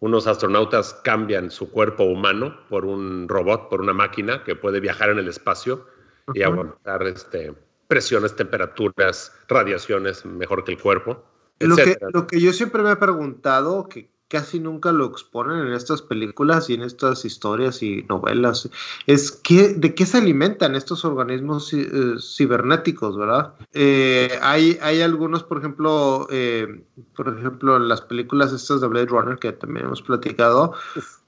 unos 0.00 0.26
astronautas 0.26 0.94
cambian 1.04 1.50
su 1.50 1.70
cuerpo 1.70 2.04
humano 2.04 2.58
por 2.68 2.84
un 2.84 3.28
robot, 3.28 3.70
por 3.70 3.80
una 3.80 3.94
máquina 3.94 4.44
que 4.44 4.54
puede 4.56 4.80
viajar 4.80 5.10
en 5.10 5.18
el 5.18 5.28
espacio 5.28 5.86
y 6.34 6.42
Ajá. 6.42 6.52
aguantar 6.52 7.02
este, 7.06 7.54
presiones, 7.88 8.34
temperaturas, 8.36 9.32
radiaciones 9.48 10.24
mejor 10.26 10.64
que 10.64 10.72
el 10.72 10.78
cuerpo. 10.78 11.24
Lo 11.60 11.76
que, 11.76 11.96
lo 12.12 12.26
que 12.26 12.40
yo 12.40 12.52
siempre 12.52 12.82
me 12.82 12.90
he 12.92 12.96
preguntado, 12.96 13.88
que 13.88 14.10
casi 14.28 14.58
nunca 14.58 14.90
lo 14.90 15.06
exponen 15.06 15.66
en 15.66 15.72
estas 15.74 16.02
películas 16.02 16.68
y 16.70 16.74
en 16.74 16.82
estas 16.82 17.24
historias 17.24 17.82
y 17.82 18.04
novelas, 18.08 18.68
es 19.06 19.30
qué, 19.30 19.74
de 19.74 19.94
qué 19.94 20.06
se 20.06 20.18
alimentan 20.18 20.74
estos 20.74 21.04
organismos 21.04 21.72
eh, 21.72 21.86
cibernéticos, 22.20 23.16
¿verdad? 23.16 23.54
Eh, 23.72 24.38
hay, 24.42 24.78
hay 24.82 25.02
algunos, 25.02 25.42
por 25.44 25.58
ejemplo, 25.58 26.26
eh, 26.30 26.84
por 27.14 27.28
ejemplo, 27.38 27.76
en 27.76 27.88
las 27.88 28.00
películas 28.00 28.52
estas 28.52 28.80
de 28.80 28.88
Blade 28.88 29.06
Runner 29.06 29.38
que 29.38 29.52
también 29.52 29.86
hemos 29.86 30.02
platicado, 30.02 30.74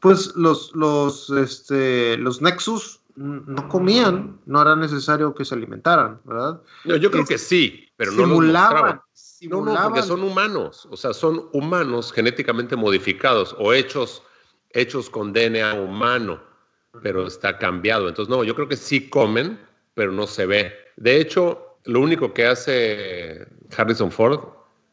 pues 0.00 0.34
los, 0.36 0.74
los, 0.74 1.30
este, 1.30 2.16
los 2.18 2.40
Nexus 2.42 3.00
no 3.16 3.68
comían, 3.68 4.38
no 4.44 4.60
era 4.60 4.76
necesario 4.76 5.34
que 5.34 5.44
se 5.46 5.54
alimentaran, 5.54 6.20
¿verdad? 6.24 6.60
No, 6.84 6.96
yo 6.96 7.10
creo 7.10 7.22
es- 7.22 7.28
que 7.28 7.38
sí, 7.38 7.88
pero 7.96 8.12
no 8.12 8.18
los 8.18 8.28
simulaban. 8.28 9.00
No, 9.42 9.60
no, 9.62 9.82
porque 9.82 10.02
son 10.02 10.22
humanos, 10.22 10.86
o 10.90 10.96
sea, 10.96 11.12
son 11.12 11.48
humanos 11.52 12.12
genéticamente 12.12 12.76
modificados 12.76 13.54
o 13.58 13.72
hechos, 13.72 14.22
hechos 14.70 15.10
con 15.10 15.32
DNA 15.32 15.74
humano, 15.74 16.42
pero 17.02 17.26
está 17.26 17.58
cambiado. 17.58 18.08
Entonces, 18.08 18.34
no, 18.34 18.44
yo 18.44 18.54
creo 18.54 18.68
que 18.68 18.76
sí 18.76 19.08
comen, 19.10 19.58
pero 19.94 20.12
no 20.12 20.26
se 20.26 20.46
ve. 20.46 20.72
De 20.96 21.20
hecho, 21.20 21.78
lo 21.84 22.00
único 22.00 22.32
que 22.32 22.46
hace 22.46 23.46
Harrison 23.76 24.10
Ford 24.10 24.40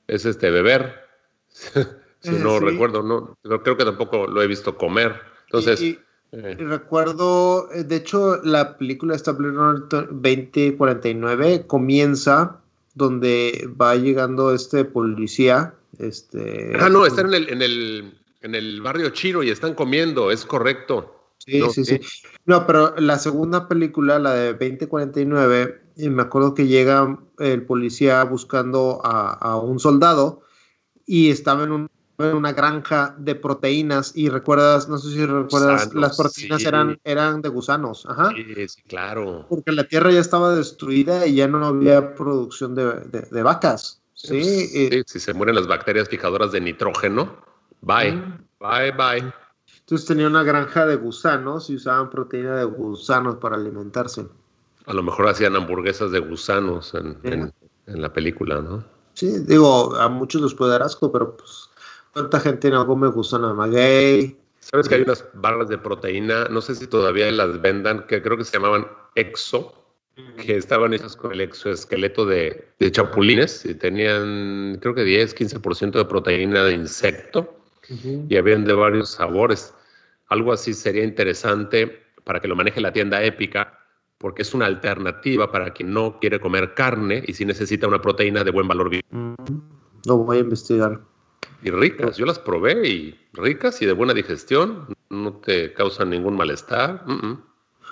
es 0.08 0.26
este 0.26 0.52
beber. 0.52 1.02
si 1.50 2.36
Eh, 2.36 2.40
no 2.40 2.60
sí. 2.60 2.66
recuerdo, 2.66 3.04
no, 3.04 3.38
pero 3.42 3.64
creo 3.64 3.78
que 3.78 3.86
tampoco 3.86 4.28
lo 4.28 4.42
he 4.42 4.48
visto 4.48 4.78
comer. 4.78 5.20
Entonces, 5.46 5.80
Y- 5.82 5.86
y- 5.88 6.00
eh, 6.34 6.58
Y 6.60 6.64
recuerdo, 6.64 7.70
eh, 7.72 7.84
de 7.84 7.96
hecho, 7.98 8.42
la 8.44 8.78
película 8.78 9.16
esta 9.16 9.32
Blade 9.34 9.54
Runner 9.54 9.84
2049 10.12 11.66
comienza 11.68 12.60
donde 12.94 13.70
va 13.80 13.96
llegando 13.96 14.54
este 14.54 14.86
policía, 14.86 15.76
este... 16.00 16.74
ah, 16.80 16.90
no, 16.90 17.06
están 17.06 17.28
en 17.28 17.34
el, 17.34 17.50
en 17.50 17.62
el, 17.62 18.14
en 18.42 18.56
el 18.56 18.82
barrio 18.82 19.10
chino 19.10 19.44
y 19.44 19.50
están 19.50 19.74
comiendo, 19.74 20.32
es 20.32 20.46
correcto. 20.46 21.32
Sí, 21.38 21.60
no, 21.60 21.70
sí, 21.70 21.84
sí. 21.84 22.00
sí. 22.02 22.28
No, 22.46 22.66
pero 22.66 22.96
la 22.98 23.20
segunda 23.20 23.68
película, 23.68 24.18
la 24.20 24.34
de 24.34 24.54
2049, 24.54 25.82
y 25.98 26.10
me 26.10 26.22
acuerdo 26.22 26.54
que 26.54 26.68
llega 26.68 27.20
el 27.40 27.66
policía 27.66 28.24
buscando 28.24 29.02
a, 29.04 29.34
a 29.34 29.58
un 29.58 29.80
soldado 29.80 30.42
y 31.06 31.30
estaba 31.32 31.64
en, 31.64 31.72
un- 31.72 31.90
en 32.32 32.36
una 32.38 32.54
granja 32.54 33.16
de 33.18 33.36
proteínas 33.36 34.12
y 34.16 34.30
recuerdas, 34.30 34.88
no 34.90 34.98
sé 34.98 35.12
si 35.12 35.26
recuerdas, 35.26 35.86
Gusanos, 35.86 35.94
las 35.96 36.18
proteínas 36.18 36.62
sí. 36.62 36.68
eran, 36.68 37.00
eran 37.04 37.42
de 37.42 37.50
gusanos, 37.50 38.06
ajá. 38.08 38.32
Sí, 38.36 38.68
sí, 38.68 38.82
claro. 38.88 39.46
Porque 39.50 39.72
la 39.72 39.84
tierra 39.86 40.12
ya 40.12 40.20
estaba 40.20 40.56
destruida 40.56 41.26
y 41.28 41.36
ya 41.36 41.48
no 41.48 41.66
había 41.66 42.16
producción 42.16 42.76
de, 42.76 42.86
de- 43.02 43.28
de 43.30 43.44
vacas. 43.44 44.02
Sí, 44.16 45.04
si 45.06 45.20
se 45.20 45.34
mueren 45.34 45.56
las 45.56 45.68
bacterias 45.68 46.08
fijadoras 46.08 46.52
de 46.52 46.62
nitrógeno, 46.62 47.36
bye, 47.82 48.12
bye, 48.60 48.92
bye. 48.92 49.34
entonces 49.80 50.08
tenía 50.08 50.28
una 50.28 50.44
granja 50.44 50.86
de 50.86 50.96
gusanos 50.96 51.70
y 51.70 51.76
usaban 51.76 52.10
proteína 52.10 52.56
de 52.56 52.64
gusanos 52.64 53.36
para 53.36 53.56
alimentarse. 53.58 54.26
A 54.86 54.94
lo 54.94 55.04
mejor 55.04 55.28
hacían 55.28 55.56
hamburguesas 55.56 56.12
de 56.12 56.20
gusanos 56.20 56.94
en, 56.94 57.18
en- 57.24 57.54
en 57.88 58.02
la 58.02 58.14
película, 58.14 58.62
¿no? 58.62 58.84
Sí, 59.14 59.40
digo, 59.46 59.96
a 59.96 60.08
muchos 60.10 60.42
les 60.42 60.54
puede 60.54 60.72
dar 60.72 60.84
asco, 60.84 61.12
pero 61.12 61.36
pues, 61.38 61.63
¿cuánta 62.14 62.40
gente 62.40 62.70
no 62.70 62.86
come 62.86 63.08
gusano 63.08 63.54
maguey? 63.54 64.38
¿Sabes 64.60 64.88
que 64.88 64.96
hay 64.96 65.02
unas 65.02 65.26
barras 65.34 65.68
de 65.68 65.78
proteína? 65.78 66.46
No 66.46 66.62
sé 66.62 66.76
si 66.76 66.88
todavía 66.88 67.30
las 67.32 67.62
vendan, 67.62 68.06
que 68.08 68.22
creo 68.22 68.38
que 68.38 68.46
se 68.46 68.54
llamaban 68.54 68.88
Exo, 69.16 69.74
que 70.38 70.56
estaban 70.56 70.94
hechas 70.94 71.16
con 71.16 71.32
el 71.34 71.42
exoesqueleto 71.42 72.26
de, 72.26 72.70
de 72.80 72.92
chapulines 72.92 73.66
y 73.66 73.74
tenían, 73.76 74.78
creo 74.82 74.94
que 74.96 75.04
10, 75.04 75.36
15% 75.36 75.92
de 76.00 76.06
proteína 76.06 76.64
de 76.64 76.74
insecto 76.74 77.56
y 78.30 78.38
habían 78.38 78.64
de 78.64 78.74
varios 78.74 79.10
sabores. 79.10 79.74
Algo 80.28 80.54
así 80.54 80.74
sería 80.74 81.04
interesante 81.04 82.00
para 82.24 82.40
que 82.40 82.48
lo 82.48 82.56
maneje 82.56 82.80
la 82.80 82.94
tienda 82.94 83.22
épica, 83.24 83.78
porque 84.18 84.44
es 84.44 84.54
una 84.54 84.66
alternativa 84.68 85.52
para 85.52 85.74
quien 85.74 85.94
no 85.94 86.20
quiere 86.20 86.40
comer 86.40 86.74
carne 86.74 87.22
y 87.28 87.34
si 87.34 87.44
necesita 87.46 87.88
una 87.88 88.02
proteína 88.02 88.44
de 88.46 88.52
buen 88.52 88.68
valor 88.68 88.90
vi- 88.90 89.02
Mm, 89.10 89.34
Lo 90.06 90.18
voy 90.20 90.38
a 90.38 90.40
investigar. 90.42 91.02
Y 91.64 91.72
ricas. 91.72 92.18
Yo 92.18 92.26
las 92.26 92.40
probé 92.40 92.88
y 92.88 93.20
ricas 93.34 93.82
y 93.82 93.86
de 93.86 93.94
buena 93.94 94.14
digestión, 94.14 94.88
no 95.10 95.34
te 95.34 95.74
causan 95.74 96.10
ningún 96.10 96.36
malestar. 96.36 97.04
Mm. 97.06 97.42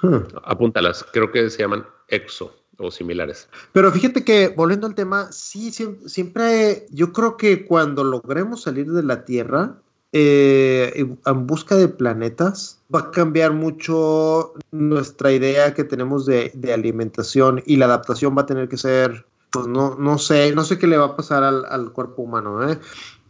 Hmm. 0.01 0.23
Apúntalas, 0.43 1.05
creo 1.13 1.31
que 1.31 1.49
se 1.49 1.59
llaman 1.59 1.85
exo 2.07 2.55
o 2.77 2.89
similares. 2.89 3.47
Pero 3.71 3.91
fíjate 3.91 4.23
que, 4.23 4.47
volviendo 4.49 4.87
al 4.87 4.95
tema, 4.95 5.31
sí, 5.31 5.69
siem- 5.69 6.07
siempre, 6.07 6.87
yo 6.89 7.13
creo 7.13 7.37
que 7.37 7.65
cuando 7.65 8.03
logremos 8.03 8.63
salir 8.63 8.91
de 8.91 9.03
la 9.03 9.23
Tierra, 9.25 9.77
eh, 10.13 11.05
en 11.25 11.47
busca 11.47 11.75
de 11.77 11.87
planetas, 11.87 12.81
va 12.93 12.99
a 12.99 13.11
cambiar 13.11 13.53
mucho 13.53 14.53
nuestra 14.71 15.31
idea 15.31 15.73
que 15.73 15.85
tenemos 15.85 16.25
de, 16.25 16.51
alimentación 16.73 17.63
y 17.65 17.77
la 17.77 17.85
adaptación 17.85 18.35
va 18.37 18.41
a 18.41 18.45
tener 18.45 18.67
que 18.67 18.77
ser, 18.77 19.25
pues 19.51 19.67
no, 19.67 19.95
no 19.95 20.17
sé, 20.17 20.53
no 20.53 20.65
sé 20.65 20.77
qué 20.77 20.87
le 20.87 20.97
va 20.97 21.05
a 21.05 21.15
pasar 21.15 21.43
al, 21.43 21.91
cuerpo 21.93 22.23
humano, 22.23 22.69
¿eh? 22.69 22.77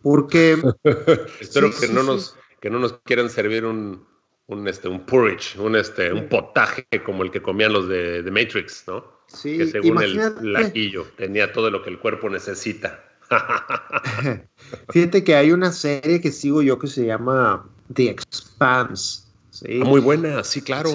Porque... 0.02 0.58
Espero 1.40 1.72
que, 1.72 1.88
no 1.88 2.04
Nos, 2.04 2.36
que 2.60 2.70
no 2.70 2.80
nos 2.80 2.94
quieran 3.04 3.30
servir 3.30 3.66
un, 3.66 4.06
un, 4.48 4.68
este, 4.68 4.88
un 4.88 5.06
porridge, 5.06 5.58
un, 5.58 5.76
este, 5.76 6.12
un 6.12 6.28
potaje 6.28 6.86
como 7.06 7.24
el 7.24 7.32
que 7.32 7.42
comían 7.42 7.74
los 7.74 7.88
de, 7.88 8.22
de 8.22 8.32
Matrix, 8.32 8.86
¿no? 8.88 9.22
Sí, 9.28 9.58
que 9.58 9.68
según 9.68 10.02
el 10.02 10.54
laquillo 10.54 11.06
tenía 11.16 11.54
todo 11.54 11.72
lo 11.72 11.82
que 11.84 11.90
el 11.90 12.00
cuerpo 12.00 12.30
necesita. 12.30 13.02
Fíjate 14.90 15.24
que 15.24 15.36
hay 15.36 15.52
una 15.52 15.72
serie 15.72 16.20
que 16.20 16.32
sigo 16.32 16.62
yo 16.62 16.78
que 16.80 16.88
se 16.88 17.06
llama 17.06 17.66
The 17.94 18.10
Expanse. 18.10 19.24
Ah, 19.64 19.86
muy 19.86 20.02
buena, 20.02 20.44
sí, 20.44 20.62
claro. 20.62 20.90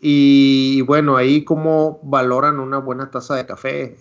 Y 0.00 0.80
bueno, 0.82 1.16
ahí 1.16 1.44
como 1.44 2.00
valoran 2.02 2.60
una 2.60 2.78
buena 2.78 3.10
taza 3.10 3.36
de 3.36 3.46
café. 3.46 3.96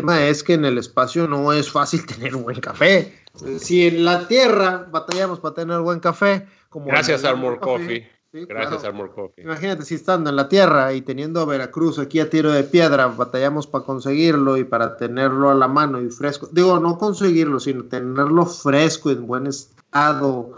El 0.00 0.06
tema 0.06 0.26
es 0.26 0.42
que 0.42 0.54
en 0.54 0.64
el 0.64 0.78
espacio 0.78 1.28
no 1.28 1.52
es 1.52 1.70
fácil 1.70 2.06
tener 2.06 2.34
un 2.34 2.44
buen 2.44 2.60
café. 2.60 3.14
Si 3.58 3.86
en 3.86 4.04
la 4.04 4.26
Tierra 4.26 4.88
batallamos 4.90 5.40
para 5.40 5.54
tener 5.54 5.80
buen 5.80 6.00
café, 6.00 6.46
como 6.68 6.86
gracias 6.86 7.24
Armor 7.24 7.60
Coffee 7.60 8.08
Gracias, 8.32 8.84
Armor 8.84 9.12
Coffee. 9.12 9.42
Imagínate 9.42 9.84
si 9.84 9.96
estando 9.96 10.30
en 10.30 10.36
la 10.36 10.48
tierra 10.48 10.92
y 10.92 11.00
teniendo 11.00 11.44
Veracruz 11.46 11.98
aquí 11.98 12.20
a 12.20 12.30
tiro 12.30 12.52
de 12.52 12.62
piedra, 12.62 13.08
batallamos 13.08 13.66
para 13.66 13.84
conseguirlo 13.84 14.56
y 14.56 14.62
para 14.62 14.96
tenerlo 14.96 15.50
a 15.50 15.54
la 15.54 15.66
mano 15.66 16.00
y 16.00 16.10
fresco. 16.10 16.48
Digo, 16.52 16.78
no 16.78 16.96
conseguirlo, 16.96 17.58
sino 17.58 17.84
tenerlo 17.84 18.46
fresco, 18.46 19.10
en 19.10 19.26
buen 19.26 19.48
estado. 19.48 20.52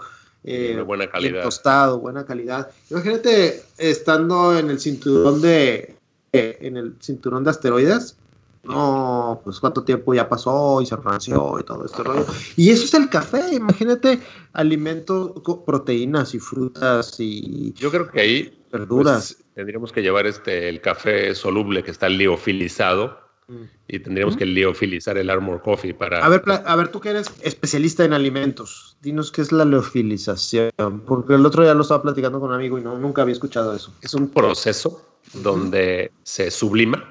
Eh, 0.45 0.83
buena 0.85 1.09
calidad. 1.09 1.45
tostado, 1.45 1.99
buena 1.99 2.27
calidad. 2.27 2.71
Imagínate 2.91 3.63
estando 3.79 4.59
en 4.59 4.69
el 4.69 4.79
cinturón 4.79 5.41
de 5.41 5.97
eh, 6.33 6.59
en 6.61 6.77
el 6.77 6.97
cinturón 7.01 7.45
de 7.45 7.51
asteroides, 7.51 8.19
no, 8.65 9.41
pues 9.43 9.59
cuánto 9.59 9.83
tiempo 9.83 10.15
ya 10.15 10.29
pasó 10.29 10.81
y 10.81 10.87
se 10.87 10.95
ranció 10.97 11.59
y 11.59 11.65
todo 11.65 11.85
este 11.85 12.03
rollo. 12.03 12.27
Y 12.57 12.71
eso 12.71 12.85
es 12.85 12.95
el 12.95 13.09
café, 13.09 13.55
imagínate 13.55 14.21
alimentos, 14.53 15.33
proteínas 15.67 16.35
y 16.35 16.39
frutas 16.39 17.19
y... 17.19 17.73
Yo 17.75 17.91
creo 17.91 18.09
que 18.09 18.21
ahí... 18.21 18.59
Verduras. 18.71 19.35
Pues, 19.35 19.55
tendríamos 19.55 19.93
que 19.93 20.01
llevar 20.01 20.27
este, 20.27 20.69
el 20.69 20.81
café 20.81 21.35
soluble 21.35 21.83
que 21.83 21.91
está 21.91 22.09
liofilizado 22.09 23.19
mm. 23.49 23.63
y 23.89 23.99
tendríamos 23.99 24.37
que 24.37 24.47
liofilizar 24.47 25.19
el 25.19 25.29
Armor 25.29 25.61
Coffee 25.61 25.93
para... 25.93 26.25
A 26.25 26.29
ver, 26.29 26.43
a 26.47 26.77
ver, 26.77 26.89
tú 26.89 27.01
que 27.01 27.11
eres 27.11 27.33
especialista 27.43 28.05
en 28.05 28.13
alimentos, 28.13 28.97
dinos 29.03 29.33
qué 29.33 29.43
es 29.43 29.51
la 29.51 29.65
liofilización, 29.65 30.71
porque 31.05 31.35
el 31.35 31.45
otro 31.45 31.65
día 31.65 31.75
lo 31.75 31.83
estaba 31.83 32.03
platicando 32.03 32.39
con 32.39 32.51
un 32.51 32.55
amigo 32.55 32.79
y 32.79 32.83
no, 32.83 32.97
nunca 32.97 33.23
había 33.23 33.33
escuchado 33.33 33.75
eso. 33.75 33.93
Es 34.01 34.15
un 34.15 34.29
proceso 34.29 35.05
donde 35.35 36.13
se 36.23 36.51
sublima 36.51 37.09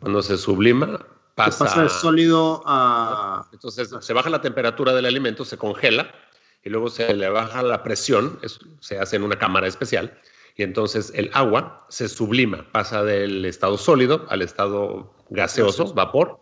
cuando 0.00 0.22
se 0.22 0.38
sublima, 0.38 1.06
pasa, 1.34 1.64
pasa 1.64 1.82
el 1.82 1.90
sólido 1.90 2.62
a... 2.66 3.48
Entonces 3.52 3.90
se 4.00 4.12
baja 4.12 4.30
la 4.30 4.40
temperatura 4.40 4.92
del 4.92 5.06
alimento, 5.06 5.44
se 5.44 5.56
congela 5.56 6.12
y 6.64 6.70
luego 6.70 6.88
se 6.88 7.14
le 7.14 7.28
baja 7.28 7.62
la 7.62 7.82
presión, 7.82 8.38
se 8.80 8.98
hace 8.98 9.16
en 9.16 9.22
una 9.22 9.38
cámara 9.38 9.66
especial 9.66 10.18
y 10.56 10.62
entonces 10.62 11.12
el 11.14 11.30
agua 11.34 11.86
se 11.88 12.08
sublima, 12.08 12.66
pasa 12.72 13.04
del 13.04 13.44
estado 13.44 13.78
sólido 13.78 14.26
al 14.28 14.42
estado 14.42 15.14
gaseoso, 15.30 15.94
vapor, 15.94 16.40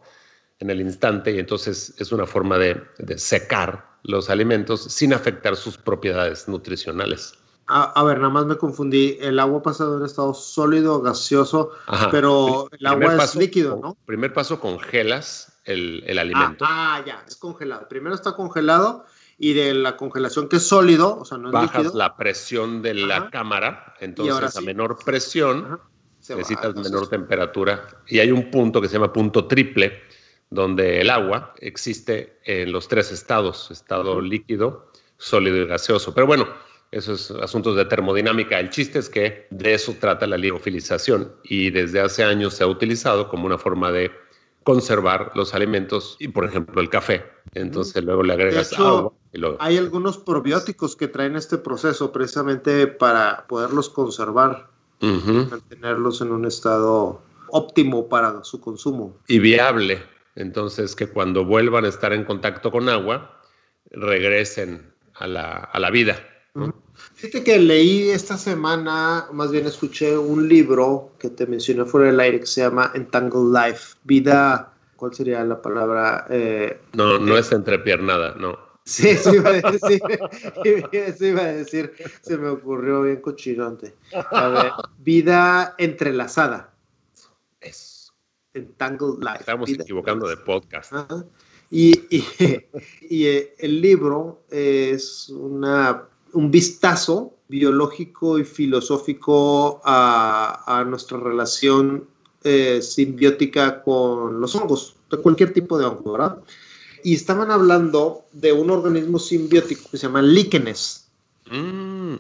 en 0.59 0.71
el 0.71 0.81
instante 0.81 1.33
y 1.33 1.39
entonces 1.39 1.95
es 1.99 2.13
una 2.13 2.27
forma 2.27 2.57
de 2.57 3.19
secar 3.19 3.97
los 4.03 4.31
alimentos 4.31 4.85
sin 4.85 5.13
afectar 5.13 5.57
sus 5.57 5.77
propiedades 5.77 6.49
nutricionales. 6.49 7.35
A, 7.69 8.03
ver, 8.05 8.19
nada 8.19 8.33
más 8.33 8.47
me 8.47 8.57
confundí. 8.57 9.19
El 9.21 9.41
agua 9.41 9.63
pasa 9.63 9.85
de 9.85 9.97
un 9.97 10.05
estado 10.05 10.35
sólido, 10.35 11.01
gaseoso, 11.01 11.73
pero 12.13 12.69
el 12.79 12.87
agua 12.87 13.17
es 13.25 13.35
líquido, 13.35 13.81
¿no? 13.83 13.97
Primer 14.07 14.33
paso, 14.33 14.61
congelas 14.61 15.61
el, 15.65 16.05
el 16.07 16.19
alimento. 16.19 16.65
Ah, 16.67 16.97
ah, 16.97 17.05
ya, 17.05 17.25
es 17.27 17.37
congelado. 17.37 17.89
Primero 17.89 18.15
está 18.15 18.37
congelado 18.37 19.05
y 19.39 19.53
de 19.53 19.75
la 19.75 19.97
congelación 19.97 20.49
que 20.49 20.57
es 20.57 20.67
sólido, 20.67 21.19
o 21.19 21.25
sea, 21.25 21.39
no 21.39 21.49
es 21.49 21.53
Bajas 21.53 21.95
la 21.95 22.17
presión 22.17 22.83
de 22.83 22.95
la 22.95 23.31
cámara, 23.31 23.95
entonces 24.01 24.57
a 24.57 24.61
menor 24.61 24.99
presión 25.05 25.81
necesitas 26.29 26.75
menor 26.75 27.09
temperatura. 27.09 27.87
Y 28.07 28.19
hay 28.19 28.31
un 28.31 28.51
punto 28.51 28.81
que 28.81 28.89
se 28.89 28.95
llama 28.95 29.13
punto 29.13 29.47
triple, 29.47 30.03
donde 30.51 31.01
el 31.01 31.11
agua 31.11 31.55
existe 31.59 32.39
en 32.45 32.73
los 32.73 32.89
tres 32.89 33.13
estados, 33.13 33.71
estado 33.71 34.21
líquido, 34.21 34.91
sólido 35.19 35.57
y 35.57 35.67
gaseoso. 35.67 36.15
Pero 36.15 36.27
bueno, 36.27 36.49
esos 36.93 37.31
asuntos 37.31 37.77
de 37.77 37.85
termodinámica. 37.85 38.59
El 38.59 38.71
chiste 38.71 38.99
es 38.99 39.09
que 39.09 39.47
de 39.51 39.75
eso 39.75 39.95
trata 40.01 40.27
la 40.27 40.37
liofilización 40.37 41.33
y 41.45 41.71
desde 41.71 42.01
hace 42.01 42.25
años 42.25 42.55
se 42.55 42.65
ha 42.65 42.67
utilizado 42.67 43.29
como 43.29 43.47
una 43.47 43.59
forma 43.59 43.91
de 43.91 44.11
conservar 44.67 45.31
los 45.35 45.55
alimentos 45.55 46.17
y, 46.19 46.29
por 46.29 46.45
ejemplo, 46.45 46.81
el 46.81 46.91
café. 46.91 47.25
Entonces 47.55 48.03
luego 48.03 48.23
le 48.23 48.33
agregas 48.33 48.73
agua. 48.73 49.13
Y. 49.33 49.41
Hay 49.61 49.77
algunos 49.79 50.19
probióticos 50.19 50.97
que 50.97 51.09
traen 51.09 51.37
este 51.37 51.59
proceso 51.59 52.11
precisamente 52.11 52.87
para 52.87 53.47
poderlos 53.47 53.89
conservar, 53.89 54.69
mantenerlos 55.01 56.21
en 56.21 56.33
un 56.33 56.47
estado 56.47 57.23
óptimo 57.49 58.09
para 58.09 58.43
su 58.45 58.61
consumo. 58.61 59.17
Y 59.29 59.39
viable. 59.39 60.03
Entonces 60.35 60.97
que 60.97 61.07
cuando 61.07 61.45
vuelvan 61.45 61.85
a 61.85 61.89
estar 61.89 62.13
en 62.13 62.25
contacto 62.25 62.71
con 62.71 62.89
agua, 62.89 63.41
regresen 63.91 64.93
a 65.15 65.27
la, 65.29 65.51
a 65.51 65.79
la 65.79 65.91
vida. 65.91 66.17
Fíjate 67.15 67.45
que 67.45 67.59
leí 67.59 68.11
esta 68.11 68.37
semana, 68.37 69.27
más 69.33 69.51
bien 69.51 69.67
escuché 69.67 70.17
un 70.17 70.49
libro 70.49 71.13
que 71.19 71.29
te 71.31 71.47
mencioné 71.47 71.85
fuera 71.85 72.09
del 72.09 72.21
aire 72.21 72.41
que 72.41 72.47
se 72.47 72.63
llama 72.63 72.91
Entangled 72.95 73.53
Life, 73.53 73.97
vida, 74.05 74.73
¿cuál 74.97 75.15
sería 75.15 75.45
la 75.45 75.61
palabra? 75.61 76.27
Eh, 76.31 76.81
no, 76.95 77.19
no 77.19 77.37
eh, 77.37 77.41
es 77.41 77.53
entrepiernada, 77.53 78.35
no. 78.35 78.59
Sí, 78.85 79.17
sí 79.17 79.31
iba 79.35 79.51
a 79.51 79.71
decir, 79.73 80.01
sí 81.19 81.27
iba 81.27 81.43
a 81.43 81.53
decir, 81.53 81.93
se 82.23 82.39
me 82.39 82.49
ocurrió 82.49 83.03
bien 83.03 83.21
cochinote. 83.21 83.95
A 84.13 84.49
ver, 84.49 84.73
vida 84.99 85.75
entrelazada. 85.79 86.73
Es. 87.61 88.13
Entangled 88.55 89.19
Life. 89.19 89.41
Estamos 89.41 89.69
equivocando 89.69 90.29
de 90.29 90.37
podcast. 90.39 90.93
Y, 91.71 92.17
y, 92.17 92.25
y, 93.11 93.27
eh, 93.27 93.55
el 93.59 93.81
libro 93.81 94.45
es 94.51 95.29
una 95.31 96.09
un 96.37 96.51
vistazo 96.51 97.33
biológico 97.49 98.39
y 98.39 98.45
filosófico 98.45 99.81
a, 99.85 100.85
nuestra 100.87 101.19
relación 101.19 102.05
eh, 102.45 102.81
simbiótica 102.83 103.83
con 103.83 104.39
los 104.39 104.55
hongos, 104.55 104.97
de 105.11 105.17
cualquier 105.17 105.55
tipo 105.55 105.79
de 105.79 105.87
hongo, 105.87 106.13
¿verdad? 106.13 106.39
Y 107.03 107.15
estaban 107.15 107.51
hablando 107.51 108.27
de 108.33 108.53
un 108.53 108.69
organismo 108.71 109.19
simbiótico 109.19 109.89
que 109.91 109.97
se 109.97 110.07
llama 110.07 110.21
líquenes. 110.21 111.09
Mm, 111.51 112.17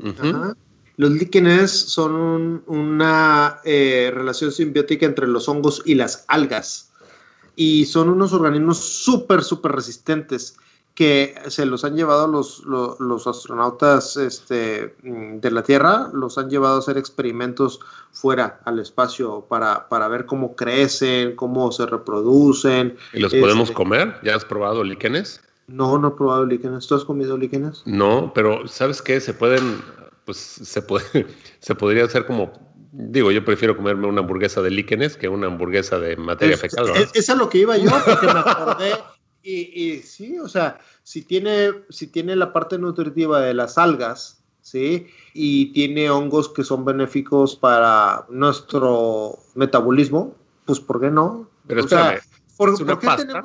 los 0.96 1.10
líquenes 1.10 1.70
son 1.70 2.62
una 2.66 3.60
eh, 3.64 4.10
relación 4.14 4.50
simbiótica 4.50 5.04
entre 5.04 5.26
los 5.26 5.46
hongos 5.46 5.82
y 5.84 5.94
las 5.94 6.24
algas. 6.28 6.90
Y 7.54 7.84
son 7.84 8.08
unos 8.08 8.32
organismos 8.32 8.78
súper, 8.78 9.42
súper 9.42 9.72
resistentes 9.72 10.56
que 10.96 11.34
se 11.48 11.66
los 11.66 11.84
han 11.84 11.94
llevado 11.94 12.26
los, 12.26 12.64
los, 12.64 13.26
astronautas 13.26 14.16
este, 14.16 14.96
mm, 15.02 15.40
de 15.40 15.50
la 15.50 15.62
Tierra, 15.62 16.08
los 16.14 16.38
han 16.38 16.48
llevado 16.48 16.76
a 16.76 16.78
hacer 16.78 16.96
experimentos 16.96 17.80
fuera 18.12 18.60
al 18.64 18.78
espacio 18.78 19.44
para, 19.46 19.90
para 19.90 20.08
ver 20.08 20.24
cómo 20.24 20.56
crecen, 20.56 21.36
cómo 21.36 21.70
se 21.70 21.84
reproducen. 21.84 22.96
¿Y 23.12 23.20
los 23.20 23.34
podemos 23.34 23.64
este, 23.68 23.74
comer? 23.74 24.16
¿Ya 24.24 24.36
has 24.36 24.46
probado 24.46 24.82
líquenes? 24.82 25.42
No, 25.66 25.98
no 25.98 26.08
he 26.08 26.12
probado 26.12 26.46
líquenes. 26.46 26.86
¿Tú 26.86 26.94
has 26.94 27.04
comido 27.04 27.36
líquenes? 27.36 27.82
No, 27.84 28.32
pero 28.34 28.66
¿sabes 28.66 29.02
qué? 29.02 29.20
Se 29.20 29.34
pueden, 29.34 29.82
pues 30.24 30.38
se, 30.38 30.80
puede, 30.80 31.26
se 31.60 31.74
podría 31.74 32.06
hacer 32.06 32.24
como 32.24 32.52
Digo, 32.98 33.30
yo 33.30 33.44
prefiero 33.44 33.76
comerme 33.76 34.06
una 34.06 34.22
hamburguesa 34.22 34.62
de 34.62 34.70
líquenes 34.70 35.18
que 35.18 35.28
una 35.28 35.48
hamburguesa 35.48 35.98
de 35.98 36.16
materia 36.16 36.56
fecal. 36.56 36.88
Es, 36.94 37.10
es, 37.12 37.28
es, 37.28 37.36
lo 37.36 37.50
que 37.50 37.58
iba 37.58 37.76
yo, 37.76 37.90
porque 38.06 38.26
me 38.26 38.38
acordé, 38.38 38.92
y, 39.46 39.98
sí, 40.02 40.38
o 40.38 40.48
sea, 40.48 40.78
si 41.02 41.22
tiene, 41.22 41.72
si 41.88 42.08
tiene 42.08 42.34
la 42.36 42.52
parte 42.52 42.78
nutritiva 42.78 43.40
de 43.40 43.54
las 43.54 43.78
algas, 43.78 44.42
¿sí? 44.60 45.06
Y 45.34 45.72
tiene 45.72 46.10
hongos 46.10 46.48
que 46.48 46.64
son 46.64 46.84
benéficos 46.84 47.54
para 47.56 48.26
nuestro 48.28 49.38
metabolismo, 49.54 50.34
pues 50.64 50.80
¿por 50.80 51.00
qué 51.00 51.10
no? 51.10 51.48
Pero 51.66 51.84
o 51.84 51.88
sea, 51.88 52.20
¿por, 52.56 52.70
es 52.70 52.80
una 52.80 52.98
pasta 52.98 53.42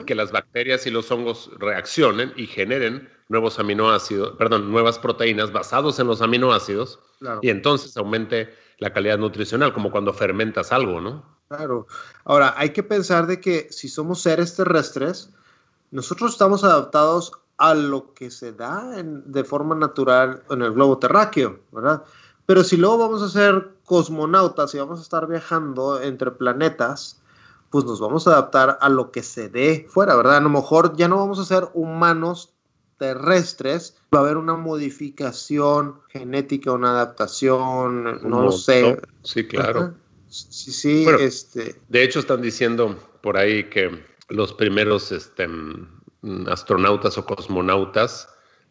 y 0.00 0.04
que 0.04 0.14
las 0.14 0.30
bacterias 0.30 0.86
y 0.86 0.90
los 0.90 1.10
hongos 1.10 1.50
reaccionen 1.58 2.32
y 2.36 2.46
generen 2.46 3.08
nuevos 3.28 3.58
aminoácidos, 3.58 4.36
perdón, 4.36 4.70
nuevas 4.70 4.98
proteínas 4.98 5.52
basados 5.52 5.98
en 5.98 6.06
los 6.06 6.22
aminoácidos 6.22 7.00
y 7.40 7.50
entonces 7.50 7.96
aumente 7.96 8.54
la 8.78 8.92
calidad 8.92 9.18
nutricional, 9.18 9.72
como 9.72 9.90
cuando 9.90 10.12
fermentas 10.12 10.72
algo, 10.72 11.00
¿no? 11.00 11.41
Claro. 11.56 11.86
Ahora, 12.24 12.54
hay 12.56 12.70
que 12.70 12.82
pensar 12.82 13.26
de 13.26 13.40
que 13.40 13.68
si 13.70 13.88
somos 13.88 14.22
seres 14.22 14.56
terrestres, 14.56 15.30
nosotros 15.90 16.32
estamos 16.32 16.64
adaptados 16.64 17.32
a 17.58 17.74
lo 17.74 18.14
que 18.14 18.30
se 18.30 18.52
da 18.52 18.98
en- 18.98 19.30
de 19.30 19.44
forma 19.44 19.74
natural 19.74 20.42
en 20.50 20.62
el 20.62 20.72
globo 20.72 20.98
terráqueo, 20.98 21.60
¿verdad? 21.70 22.02
Pero 22.46 22.64
si 22.64 22.76
luego 22.76 22.98
vamos 22.98 23.22
a 23.22 23.28
ser 23.28 23.74
cosmonautas 23.84 24.74
y 24.74 24.78
vamos 24.78 24.98
a 24.98 25.02
estar 25.02 25.26
viajando 25.26 26.00
entre 26.00 26.30
planetas, 26.30 27.20
pues 27.70 27.84
nos 27.84 28.00
vamos 28.00 28.26
a 28.26 28.32
adaptar 28.32 28.78
a 28.80 28.88
lo 28.88 29.10
que 29.12 29.22
se 29.22 29.48
dé 29.48 29.86
fuera, 29.90 30.16
¿verdad? 30.16 30.36
A 30.38 30.40
lo 30.40 30.48
mejor 30.48 30.96
ya 30.96 31.08
no 31.08 31.18
vamos 31.18 31.38
a 31.38 31.44
ser 31.44 31.68
humanos 31.74 32.54
terrestres, 32.98 33.96
va 34.14 34.20
a 34.20 34.22
haber 34.22 34.36
una 34.36 34.54
modificación 34.56 36.00
genética, 36.08 36.72
una 36.72 36.90
adaptación, 36.90 38.06
Un 38.06 38.30
no 38.30 38.42
lo 38.44 38.52
sé. 38.52 39.00
Sí, 39.22 39.46
claro. 39.46 39.80
Ajá. 39.80 39.94
Sí, 40.32 40.72
sí, 40.72 41.04
Bueno. 41.04 41.18
este, 41.18 41.74
De 41.88 42.02
hecho, 42.02 42.18
están 42.18 42.40
diciendo 42.40 42.98
por 43.20 43.36
ahí 43.36 43.64
que 43.64 43.90
los 44.30 44.54
primeros 44.54 45.12
este, 45.12 45.46
astronautas 46.46 47.18
o 47.18 47.26
cosmonautas 47.26 48.28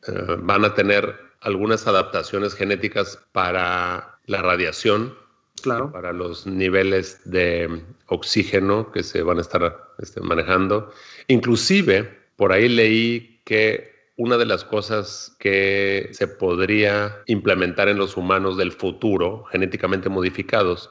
eh, 0.08 0.38
van 0.40 0.66
a 0.66 0.74
tener 0.74 1.16
algunas 1.42 1.86
adaptaciones 1.86 2.56
genéticas 2.56 3.20
para 3.32 4.18
la 4.26 4.42
radiación, 4.42 5.16
claro. 5.62 5.92
para 5.92 6.14
los 6.14 6.48
niveles 6.48 7.22
de 7.26 7.84
oxígeno 8.08 8.92
que 8.92 9.04
se 9.04 9.22
van 9.22 9.38
a 9.38 9.42
estar 9.42 9.94
este, 10.00 10.20
manejando. 10.22 10.92
Inclusive, 11.28 12.22
por 12.38 12.54
ahí 12.54 12.70
leí 12.70 13.40
que 13.46 13.92
una 14.18 14.38
de 14.38 14.46
las 14.46 14.64
cosas 14.64 15.36
que 15.40 16.10
se 16.12 16.28
podría 16.28 17.22
implementar 17.28 17.88
en 17.88 17.98
los 17.98 18.18
humanos 18.18 18.58
del 18.58 18.72
futuro, 18.72 19.44
genéticamente 19.52 20.10
modificados, 20.10 20.90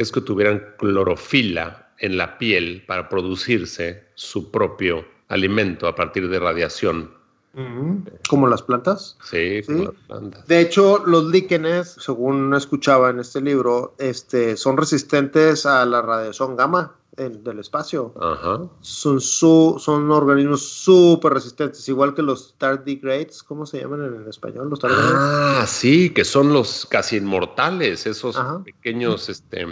es 0.00 0.12
que 0.12 0.20
tuvieran 0.20 0.64
clorofila 0.78 1.90
en 1.98 2.16
la 2.16 2.38
piel 2.38 2.84
para 2.86 3.08
producirse 3.08 4.04
su 4.14 4.50
propio 4.50 5.04
alimento 5.28 5.86
a 5.86 5.94
partir 5.94 6.28
de 6.28 6.38
radiación. 6.38 7.10
Ujú. 7.52 8.04
Como 8.28 8.46
las 8.46 8.62
plantas. 8.62 9.18
Sí, 9.24 9.62
Sí. 9.62 9.72
como 9.72 9.84
las 9.86 9.94
plantas. 10.06 10.46
De 10.46 10.60
hecho, 10.60 11.02
los 11.04 11.24
líquenes, 11.26 11.96
según 11.98 12.54
escuchaba 12.54 13.10
en 13.10 13.18
este 13.20 13.40
libro, 13.40 13.94
este, 13.98 14.56
son 14.56 14.76
resistentes 14.76 15.66
a 15.66 15.84
la 15.84 16.00
radiación 16.00 16.56
gamma 16.56 16.94
en- 17.16 17.42
del 17.44 17.58
espacio. 17.58 18.14
Ajá. 18.20 18.60
Son, 18.80 19.20
su- 19.20 19.76
son 19.80 20.10
organismos 20.12 20.62
súper 20.62 21.32
resistentes, 21.34 21.86
igual 21.88 22.14
que 22.14 22.22
los 22.22 22.54
tardigrades, 22.56 23.42
¿cómo 23.42 23.66
se 23.66 23.80
llaman 23.80 24.04
en 24.22 24.28
español? 24.28 24.70
Los 24.70 24.78
tardigrades. 24.78 25.12
Ah, 25.16 25.64
sí, 25.66 26.10
que 26.10 26.24
son 26.24 26.52
los 26.52 26.86
casi 26.86 27.16
inmortales, 27.16 28.06
esos 28.06 28.36
Ajá. 28.36 28.62
pequeños, 28.64 29.28
este, 29.28 29.66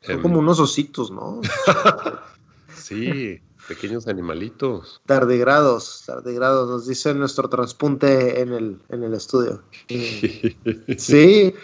son 0.00 0.22
como 0.22 0.38
unos 0.38 0.58
ositos, 0.60 1.10
¿no? 1.10 1.40
sí, 2.74 3.40
pequeños 3.68 4.06
animalitos. 4.06 5.00
Tardigrados, 5.06 6.04
tardigrados, 6.06 6.68
nos 6.68 6.86
dice 6.86 7.14
nuestro 7.14 7.48
transpunte 7.48 8.40
en 8.40 8.52
el, 8.52 8.78
en 8.88 9.02
el 9.04 9.14
estudio. 9.14 9.62
Sí, 10.96 11.54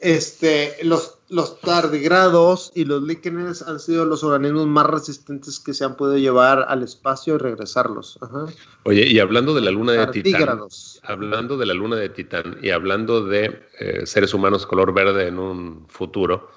este, 0.00 0.76
los, 0.82 1.18
los 1.28 1.60
tardigrados 1.60 2.72
y 2.74 2.84
los 2.84 3.02
líquenes 3.02 3.62
han 3.62 3.78
sido 3.80 4.06
los 4.06 4.24
organismos 4.24 4.66
más 4.66 4.86
resistentes 4.86 5.60
que 5.60 5.74
se 5.74 5.84
han 5.84 5.96
podido 5.96 6.16
llevar 6.16 6.64
al 6.68 6.82
espacio 6.82 7.34
y 7.34 7.38
regresarlos. 7.38 8.18
Ajá. 8.22 8.46
Oye, 8.84 9.06
y 9.06 9.18
hablando 9.18 9.54
de 9.54 9.60
la 9.60 9.70
luna 9.70 9.92
de 9.92 10.06
Titán, 10.06 10.60
hablando 11.02 11.58
de 11.58 11.66
la 11.66 11.74
luna 11.74 11.96
de 11.96 12.08
Titán 12.08 12.58
y 12.62 12.70
hablando 12.70 13.26
de 13.26 13.62
eh, 13.78 14.06
seres 14.06 14.32
humanos 14.32 14.66
color 14.66 14.94
verde 14.94 15.26
en 15.26 15.38
un 15.38 15.86
futuro, 15.88 16.50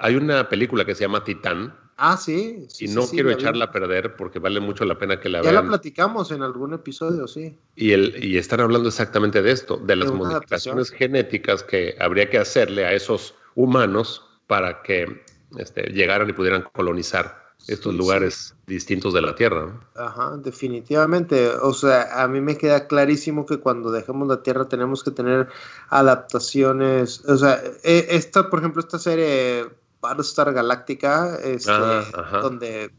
hay 0.00 0.16
una 0.16 0.48
película 0.48 0.84
que 0.84 0.94
se 0.94 1.02
llama 1.04 1.24
Titán 1.24 1.74
Ah, 1.96 2.16
sí. 2.16 2.66
sí, 2.68 2.86
y 2.86 2.88
no 2.88 3.02
sí, 3.02 3.14
quiero 3.14 3.28
la 3.28 3.34
echarla 3.34 3.66
a 3.66 3.72
perder 3.72 4.16
porque 4.16 4.38
vale 4.38 4.58
mucho 4.60 4.84
la 4.84 4.98
pena 4.98 5.20
que 5.20 5.28
la 5.28 5.42
Ya 5.42 5.52
la 5.52 5.62
vean. 5.62 5.68
platicamos 5.68 6.30
en 6.30 6.42
algún 6.42 6.72
episodio, 6.74 7.26
sí. 7.28 7.58
Y, 7.74 7.92
el, 7.92 8.22
y 8.24 8.38
están 8.38 8.60
hablando 8.60 8.88
exactamente 8.88 9.42
de 9.42 9.52
esto, 9.52 9.76
de 9.78 9.96
las 9.96 10.12
modificaciones 10.12 10.90
adaptación. 10.90 10.98
genéticas 10.98 11.62
que 11.62 11.96
habría 12.00 12.28
que 12.30 12.38
hacerle 12.38 12.84
a 12.86 12.92
esos 12.92 13.34
humanos 13.54 14.24
para 14.46 14.82
que 14.82 15.22
este, 15.58 15.82
llegaran 15.92 16.28
y 16.28 16.32
pudieran 16.32 16.62
colonizar 16.72 17.54
estos 17.66 17.92
Sí, 17.92 17.98
lugares 17.98 18.54
distintos 18.66 19.12
de 19.14 19.22
la 19.22 19.34
Tierra. 19.34 19.66
¿no? 19.66 19.80
Ajá, 19.94 20.36
definitivamente. 20.38 21.48
O 21.50 21.72
sea, 21.74 22.22
a 22.22 22.28
mí 22.28 22.40
me 22.40 22.56
queda 22.56 22.86
clarísimo 22.86 23.44
que 23.46 23.58
cuando 23.60 23.90
dejemos 23.90 24.28
la 24.28 24.42
Tierra 24.42 24.68
tenemos 24.68 25.02
que 25.04 25.10
tener 25.10 25.48
adaptaciones. 25.88 27.24
O 27.28 27.36
sea, 27.36 27.60
e- 27.84 28.06
esta, 28.10 28.48
por 28.50 28.60
ejemplo, 28.60 28.80
esta 28.80 28.98
serie 28.98 29.68
Battlestar 30.00 30.52
Galactica, 30.52 31.36
este, 31.42 31.70
Ah, 31.70 32.40
donde 32.42 32.90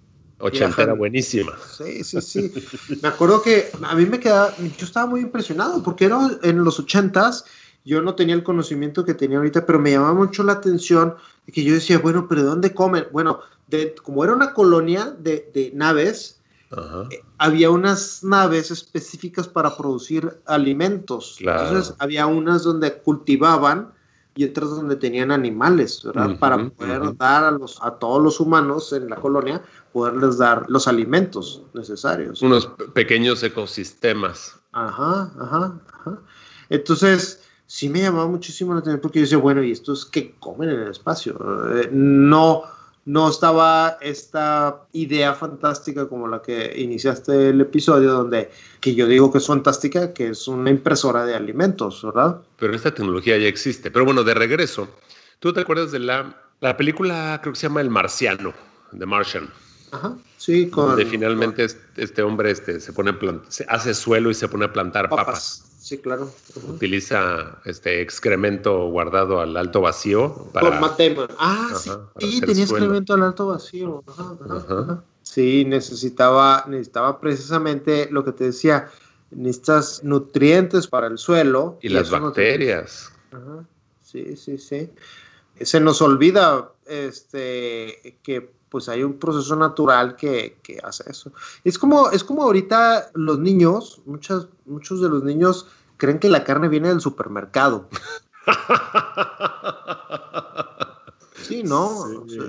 Ochentera 0.42 0.94
buenísima. 0.94 1.54
Sí, 1.78 2.04
sí, 2.04 2.22
sí. 2.22 2.52
Me 3.02 3.08
acuerdo 3.10 3.42
que 3.42 3.70
a 3.84 3.96
mí 3.96 4.06
me 4.06 4.20
quedaba, 4.20 4.56
yo 4.58 4.86
estaba 4.86 5.06
muy 5.06 5.22
impresionado 5.22 5.84
porque 5.84 6.06
era 6.06 6.20
en 6.42 6.64
los 6.64 6.80
ochentas, 6.80 7.46
yo 7.86 8.02
no 8.02 8.16
tenía 8.16 8.36
el 8.36 8.44
conocimiento 8.44 9.06
que 9.06 9.14
tenía 9.14 9.38
ahorita, 9.38 9.66
pero 9.66 9.80
me 9.80 9.92
llamaba 9.92 10.14
mucho 10.14 10.44
la 10.44 10.54
atención 10.54 11.16
de 11.46 11.54
que 11.54 11.64
yo 11.64 11.74
decía, 11.74 12.00
bueno, 12.00 12.28
pero 12.28 12.42
¿de 12.42 12.48
dónde 12.48 12.74
comen? 12.74 13.06
Bueno, 13.12 13.40
de, 13.68 13.96
como 13.96 14.24
era 14.24 14.34
una 14.34 14.54
colonia 14.54 15.16
de, 15.18 15.50
de 15.54 15.72
naves, 15.74 16.42
Ajá. 16.72 17.08
había 17.38 17.70
unas 17.70 18.24
naves 18.24 18.72
específicas 18.72 19.48
para 19.48 19.78
producir 19.78 20.40
alimentos. 20.46 21.36
Claro. 21.38 21.68
Entonces 21.68 21.96
había 22.00 22.26
unas 22.28 22.64
donde 22.64 22.94
cultivaban 22.94 23.94
y 24.36 24.46
otras 24.46 24.70
donde 24.70 24.96
tenían 24.96 25.32
animales, 25.32 26.02
¿verdad? 26.04 26.38
Para 26.40 26.70
poder 26.70 27.18
dar 27.18 27.44
a, 27.44 27.52
los, 27.52 27.82
a 27.82 27.92
todos 27.92 28.24
los 28.24 28.40
humanos 28.40 28.94
en 28.94 29.10
la 29.10 29.18
colonia, 29.18 29.62
poderles 29.92 30.38
dar 30.38 30.66
los 30.70 30.88
alimentos 30.88 31.64
necesarios. 31.74 32.42
Unos 32.42 32.68
pe- 32.68 32.86
pequeños 32.86 33.44
ecosistemas. 33.44 34.58
Ajá, 34.72 35.32
ajá, 35.40 35.80
ajá. 35.94 36.20
Entonces, 36.70 37.44
sí 37.66 37.90
me 37.90 38.02
llamaba 38.02 38.28
muchísimo 38.28 38.74
la 38.74 38.80
atención 38.80 39.02
porque 39.02 39.20
yo 39.20 39.24
decía, 39.24 39.38
bueno, 39.38 39.62
¿y 39.64 39.72
estos 39.72 40.06
qué 40.06 40.34
comen 40.40 40.70
en 40.70 40.80
el 40.80 40.92
espacio? 40.92 41.38
Eh, 41.76 41.90
no, 41.92 42.64
no 43.06 43.30
estaba 43.30 43.98
esta 44.02 44.84
idea 44.94 45.34
fantástica 45.34 46.08
como 46.08 46.28
la 46.28 46.42
que 46.42 46.74
iniciaste 46.78 47.50
el 47.50 47.62
episodio, 47.62 48.12
donde, 48.12 48.52
que 48.80 48.94
yo 48.94 49.08
digo 49.08 49.32
que 49.32 49.40
es 49.40 49.48
fantástica, 49.48 50.14
que 50.14 50.30
es 50.30 50.48
una 50.48 50.70
impresora 50.70 51.26
de 51.26 51.36
alimentos, 51.36 52.04
¿verdad? 52.04 52.42
Pero 52.58 52.76
esta 52.76 52.94
tecnología 52.94 53.38
ya 53.38 53.48
existe. 53.48 53.90
Pero 53.90 54.06
bueno, 54.06 54.24
de 54.24 54.34
regreso, 54.34 54.88
¿tú 55.40 55.52
te 55.52 55.62
acuerdas 55.62 55.92
de 55.92 56.00
la, 56.00 56.36
la 56.60 56.78
película, 56.78 57.40
creo 57.42 57.54
que 57.54 57.60
se 57.60 57.68
llama 57.68 57.82
El 57.82 57.90
Marciano, 57.90 58.54
The 58.98 59.06
Martian? 59.06 59.50
Ajá, 59.92 60.18
sí, 60.38 60.70
con... 60.70 60.88
donde 60.88 61.06
finalmente 61.06 61.66
este, 61.66 61.82
este 62.04 62.22
hombre 62.24 62.52
este, 62.52 62.80
se 62.80 62.94
pone 62.94 63.14
se 63.50 63.66
hace 63.68 63.94
suelo 63.94 64.30
y 64.32 64.34
se 64.34 64.48
pone 64.48 64.66
a 64.66 64.74
plantar 64.74 65.10
papas. 65.10 65.26
papas. 65.26 65.64
Sí, 65.80 65.98
claro. 65.98 66.32
Ajá. 66.58 66.72
Utiliza 66.72 67.60
este 67.66 68.02
excremento 68.02 68.86
guardado 68.90 69.42
al 69.42 69.58
alto 69.58 69.82
vacío 69.82 70.48
para 70.54 70.80
Con 70.80 70.98
Damon. 70.98 71.28
Ah, 71.38 71.68
Ajá, 71.72 71.80
sí, 72.20 72.32
sí, 72.34 72.42
tenía 72.42 72.66
suelo. 72.68 72.86
excremento 72.86 73.14
al 73.16 73.24
alto 73.24 73.48
vacío. 73.48 74.04
Ajá, 74.08 74.36
ajá. 74.50 75.04
Sí, 75.24 75.66
necesitaba, 75.66 76.64
necesitaba 76.68 77.20
precisamente 77.20 78.08
lo 78.12 78.24
que 78.24 78.32
te 78.32 78.46
decía, 78.46 78.90
necesitas 79.32 80.04
nutrientes 80.04 80.88
para 80.88 81.08
el 81.08 81.18
suelo. 81.18 81.78
y 81.82 81.90
las 81.90 82.10
bacterias. 82.10 83.12
nutrientes- 83.32 83.44
Ajá, 83.58 83.66
Sí, 84.04 84.36
sí, 84.36 84.58
sí. 84.58 84.90
Se 85.62 85.80
nos 85.80 86.02
olvida 86.02 86.70
este, 86.86 88.18
que 88.24 88.52
pues 88.72 88.88
hay 88.88 89.04
un 89.04 89.20
proceso 89.20 89.54
natural 89.58 90.16
que, 90.16 90.58
que 90.64 90.80
hace 90.82 91.04
eso. 91.12 91.34
Es 91.66 91.78
como, 91.78 92.10
es 92.10 92.24
como 92.24 92.44
ahorita 92.44 93.12
los 93.14 93.38
niños, 93.38 94.02
muchas, 94.06 94.48
muchos 94.66 95.02
de 95.02 95.10
los 95.10 95.26
niños 95.26 95.68
creen 95.98 96.20
que 96.20 96.30
la 96.30 96.46
carne 96.46 96.70
viene 96.70 96.88
del 96.88 97.02
supermercado. 97.02 97.88
Sí, 101.42 101.64
¿no? 101.64 102.06
Sí. 102.06 102.16
O 102.16 102.30
sea, 102.30 102.44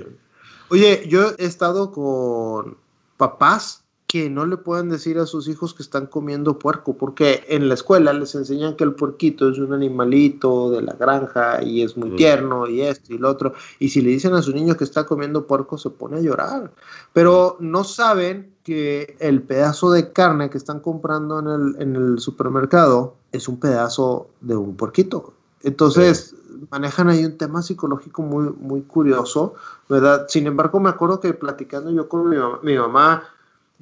oye, 0.69 1.03
yo 1.09 1.31
he 1.37 1.45
estado 1.45 1.91
con 1.91 2.77
papás 3.17 3.82
que 4.13 4.29
no 4.29 4.45
le 4.45 4.57
pueden 4.57 4.89
decir 4.89 5.17
a 5.17 5.25
sus 5.25 5.47
hijos 5.47 5.73
que 5.73 5.81
están 5.81 6.05
comiendo 6.05 6.59
puerco, 6.59 6.95
porque 6.95 7.43
en 7.47 7.67
la 7.67 7.73
escuela 7.73 8.13
les 8.13 8.35
enseñan 8.35 8.75
que 8.75 8.83
el 8.83 8.93
puerquito 8.93 9.49
es 9.49 9.57
un 9.57 9.73
animalito 9.73 10.69
de 10.69 10.83
la 10.83 10.93
granja 10.93 11.63
y 11.63 11.81
es 11.81 11.97
muy 11.97 12.11
Mm. 12.11 12.15
tierno 12.15 12.67
y 12.67 12.81
esto 12.81 13.11
y 13.11 13.17
lo 13.17 13.27
otro, 13.27 13.53
y 13.79 13.89
si 13.89 14.03
le 14.03 14.11
dicen 14.11 14.35
a 14.35 14.43
su 14.43 14.51
niño 14.53 14.77
que 14.77 14.83
está 14.83 15.07
comiendo 15.07 15.47
puerco 15.47 15.79
se 15.79 15.89
pone 15.89 16.17
a 16.17 16.21
llorar, 16.21 16.71
pero 17.11 17.57
no 17.59 17.83
saben 17.83 18.53
que 18.63 19.17
el 19.19 19.41
pedazo 19.41 19.89
de 19.91 20.11
carne 20.11 20.51
que 20.51 20.59
están 20.59 20.79
comprando 20.79 21.39
en 21.39 21.47
el, 21.47 21.81
en 21.81 21.95
el 21.95 22.19
supermercado 22.19 23.15
es 23.31 23.47
un 23.47 23.59
pedazo 23.59 24.27
de 24.41 24.55
un 24.55 24.75
puerquito. 24.75 25.33
Entonces, 25.63 26.35
manejan 26.69 27.09
ahí 27.09 27.25
un 27.25 27.37
tema 27.39 27.63
psicológico 27.63 28.21
muy, 28.21 28.53
muy 28.59 28.83
curioso, 28.83 29.55
¿verdad? 29.89 30.27
Sin 30.29 30.45
embargo, 30.45 30.79
me 30.79 30.89
acuerdo 30.89 31.19
que 31.19 31.33
platicando 31.33 31.89
yo 31.89 32.07
con 32.07 32.29
mi 32.29 32.37
mi 32.61 32.77
mamá 32.77 33.23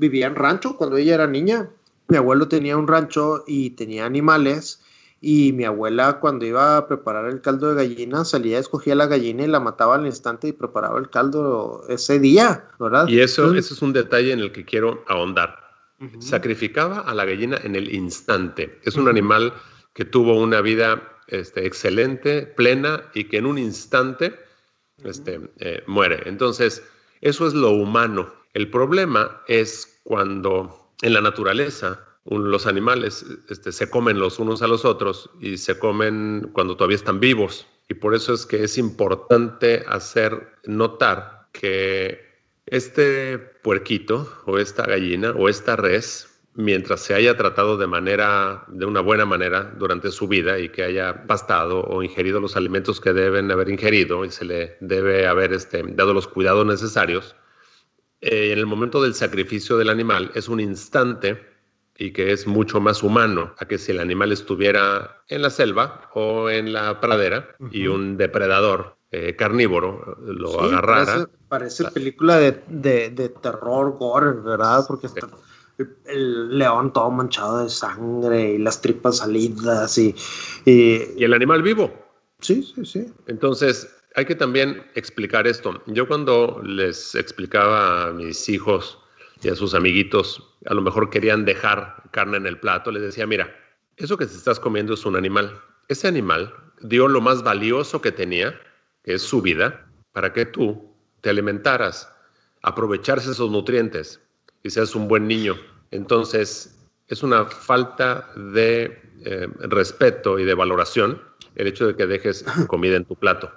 vivía 0.02 0.28
en 0.28 0.36
rancho 0.36 0.76
cuando 0.76 0.98
ella 0.98 1.14
era 1.14 1.28
niña. 1.28 1.70
Mi 2.08 2.18
abuelo 2.18 2.48
tenía 2.48 2.76
un 2.76 2.88
rancho 2.88 3.44
y 3.48 3.70
tenía 3.72 4.06
animales. 4.06 4.82
Y 5.24 5.54
mi 5.54 5.66
abuela, 5.66 6.20
cuando 6.20 6.48
iba 6.48 6.78
a 6.78 6.88
preparar 6.88 7.30
el 7.30 7.42
caldo 7.42 7.70
de 7.70 7.76
gallina, 7.76 8.26
salía, 8.26 8.58
escogía 8.58 8.96
la 8.96 9.06
gallina 9.06 9.44
y 9.44 9.48
la 9.48 9.60
mataba 9.60 9.94
al 9.94 10.08
instante 10.08 10.48
y 10.48 10.52
preparaba 10.52 11.00
el 11.00 11.12
caldo 11.12 11.84
ese 11.90 12.20
día, 12.20 12.68
¿verdad? 12.80 13.08
Y 13.08 13.20
eso, 13.20 13.44
Entonces, 13.44 13.66
eso 13.68 13.76
es 13.76 13.82
un 13.84 13.94
detalle 13.94 14.32
en 14.32 14.40
el 14.40 14.52
que 14.52 14.66
quiero 14.66 15.04
ahondar. 15.08 15.60
sacrificaba 16.18 17.02
a 17.02 17.14
la 17.14 17.26
gallina 17.26 17.60
en 17.64 17.76
el 17.76 17.94
instante. 17.94 18.80
Es 18.84 18.96
un 18.96 19.08
animal 19.08 19.54
que 19.94 20.04
tuvo 20.04 20.42
una 20.42 20.60
vida 20.62 21.00
este, 21.28 21.68
excelente, 21.68 22.48
plena 22.48 23.04
y 23.14 23.26
que 23.26 23.38
en 23.38 23.46
un 23.46 23.60
instante 23.60 24.34
este, 25.04 25.40
eh, 25.60 25.84
muere. 25.86 26.24
Entonces, 26.26 26.84
eso 27.22 27.46
es 27.46 27.54
lo 27.54 27.70
humano. 27.70 28.34
El 28.54 28.72
problema 28.72 29.44
es 29.48 29.91
cuando 30.04 30.92
en 31.02 31.14
la 31.14 31.22
naturaleza 31.22 32.00
los 32.26 32.68
animales 32.68 33.26
este, 33.50 33.72
se 33.72 33.90
comen 33.90 34.20
los 34.20 34.40
unos 34.40 34.62
a 34.62 34.68
los 34.68 34.86
otros 34.86 35.30
y 35.40 35.58
se 35.58 35.80
comen 35.80 36.50
cuando 36.54 36.76
todavía 36.76 36.96
están 36.96 37.20
vivos. 37.20 37.68
Y 37.90 37.96
por 37.96 38.16
eso 38.16 38.34
es 38.34 38.46
que 38.46 38.64
es 38.64 38.78
importante 38.78 39.84
hacer 39.88 40.54
notar 40.66 41.48
que 41.52 42.32
este 42.68 43.38
puerquito 43.38 44.32
o 44.46 44.60
esta 44.60 44.86
gallina 44.86 45.32
o 45.32 45.50
esta 45.50 45.76
res, 45.76 46.40
mientras 46.54 47.02
se 47.02 47.14
haya 47.14 47.36
tratado 47.36 47.78
de 47.78 47.88
manera, 47.88 48.64
de 48.68 48.86
una 48.86 49.02
buena 49.02 49.26
manera 49.26 49.74
durante 49.78 50.12
su 50.12 50.28
vida 50.28 50.60
y 50.60 50.70
que 50.70 50.84
haya 50.84 51.26
pastado 51.28 51.82
o 51.82 52.04
ingerido 52.04 52.40
los 52.40 52.56
alimentos 52.56 53.02
que 53.02 53.14
deben 53.14 53.52
haber 53.52 53.70
ingerido 53.70 54.24
y 54.26 54.32
se 54.32 54.46
le 54.46 54.78
debe 54.80 55.28
haber 55.28 55.54
este, 55.54 55.84
dado 55.84 56.14
los 56.14 56.28
cuidados 56.28 56.66
necesarios, 56.66 57.36
eh, 58.22 58.52
en 58.54 58.60
el 58.60 58.66
momento 58.66 59.02
del 59.02 59.16
sacrificio 59.16 59.78
del 59.78 59.90
animal 59.90 60.32
es 60.36 60.48
un 60.48 60.60
instante 60.60 61.42
y 61.98 62.14
que 62.14 62.32
es 62.32 62.48
mucho 62.48 62.80
más 62.80 63.04
humano 63.04 63.54
a 63.58 63.66
que 63.66 63.78
si 63.78 63.92
el 63.92 64.00
animal 64.00 64.32
estuviera 64.32 65.24
en 65.28 65.42
la 65.42 65.50
selva 65.50 66.10
o 66.14 66.50
en 66.50 66.74
la 66.74 67.00
pradera 67.00 67.56
y 67.72 67.88
un 67.88 68.18
depredador 68.18 68.98
eh, 69.12 69.36
carnívoro 69.36 70.18
lo 70.22 70.62
agarrara. 70.62 71.28
Parece, 71.50 71.92
película 71.92 72.38
de, 72.38 72.62
de, 72.68 73.30
terror, 73.30 73.98
gore, 73.98 74.32
¿verdad? 74.42 74.86
Porque 74.88 75.08
está 75.08 75.28
el 76.06 76.58
león 76.58 76.94
todo 76.94 77.10
manchado 77.12 77.64
de 77.64 77.70
sangre 77.70 78.54
y 78.54 78.58
las 78.58 78.82
tripas 78.82 79.18
salidas 79.18 79.98
y, 79.98 80.16
y... 80.66 81.20
y 81.20 81.24
el 81.24 81.34
animal 81.34 81.62
vivo. 81.62 81.92
Sí, 82.40 82.64
sí, 82.64 82.86
sí. 82.86 83.06
Entonces, 83.28 83.90
hay 84.16 84.26
que 84.26 84.36
también 84.36 84.84
explicar 84.96 85.48
esto. 85.48 85.82
Yo 85.88 86.08
cuando 86.08 86.62
les 86.64 87.16
explicaba 87.16 88.08
a 88.08 88.12
mis 88.12 88.50
hijos 88.50 89.00
y 89.42 89.50
a 89.50 89.56
sus 89.56 89.74
amiguitos, 89.74 90.56
a 90.66 90.74
lo 90.74 90.82
mejor 90.82 91.10
querían 91.10 91.46
dejar 91.46 92.04
carne 92.12 92.38
en 92.38 92.46
el 92.46 92.60
plato, 92.60 92.92
les 92.92 93.02
decía, 93.02 93.26
mira, 93.26 93.56
eso 93.98 94.18
que 94.18 94.26
te 94.26 94.34
estás 94.34 94.60
comiendo 94.60 94.94
es 94.94 95.06
un 95.06 95.16
animal. 95.16 95.60
Ese 95.88 96.08
animal 96.08 96.54
dio 96.82 97.08
lo 97.08 97.22
más 97.22 97.44
valioso 97.44 98.02
que 98.02 98.12
tenía, 98.12 98.60
que 99.04 99.14
es 99.14 99.22
su 99.22 99.42
vida, 99.42 99.88
para 100.12 100.34
que 100.34 100.46
tú 100.46 100.94
te 101.22 101.30
alimentaras, 101.30 102.12
aprovecharse 102.64 103.32
esos 103.32 103.50
nutrientes 103.50 104.22
y 104.64 104.70
seas 104.70 104.96
un 104.96 105.08
buen 105.08 105.28
niño. 105.28 105.56
Entonces, 105.92 106.78
es 107.08 107.24
una 107.24 107.46
falta 107.46 108.32
de 108.36 109.02
eh, 109.26 109.48
respeto 109.62 110.40
y 110.40 110.46
de 110.46 110.54
valoración 110.54 111.22
el 111.56 111.68
hecho 111.68 111.88
de 111.88 111.96
que 111.96 112.08
dejes 112.08 112.44
comida 112.68 112.96
en 112.96 113.06
tu 113.06 113.16
plato. 113.16 113.52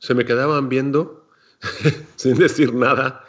Se 0.00 0.14
me 0.14 0.24
quedaban 0.24 0.68
viendo 0.68 1.28
sin 2.16 2.36
decir 2.36 2.74
nada 2.74 3.24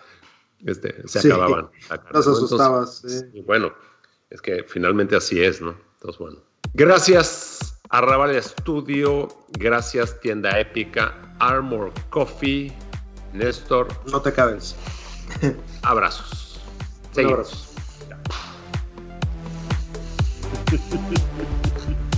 este, 0.65 1.07
se 1.07 1.19
acababan. 1.19 1.69
Los 2.11 2.27
asustabas. 2.27 3.03
Bueno, 3.45 3.73
es 4.29 4.41
que 4.41 4.63
finalmente 4.63 5.15
así 5.15 5.43
es, 5.43 5.61
¿no? 5.61 5.75
Entonces, 5.95 6.19
bueno. 6.19 6.39
Gracias 6.73 7.81
Arrabal 7.89 8.41
Studio, 8.41 9.27
gracias 9.49 10.17
Tienda 10.21 10.57
Épica, 10.59 11.35
Armor 11.39 11.91
Coffee, 12.09 12.73
Néstor. 13.33 13.87
No 14.09 14.21
te 14.21 14.31
cabes. 14.31 14.75
Abrazos. 15.81 16.61
Abrazos. 17.17 17.67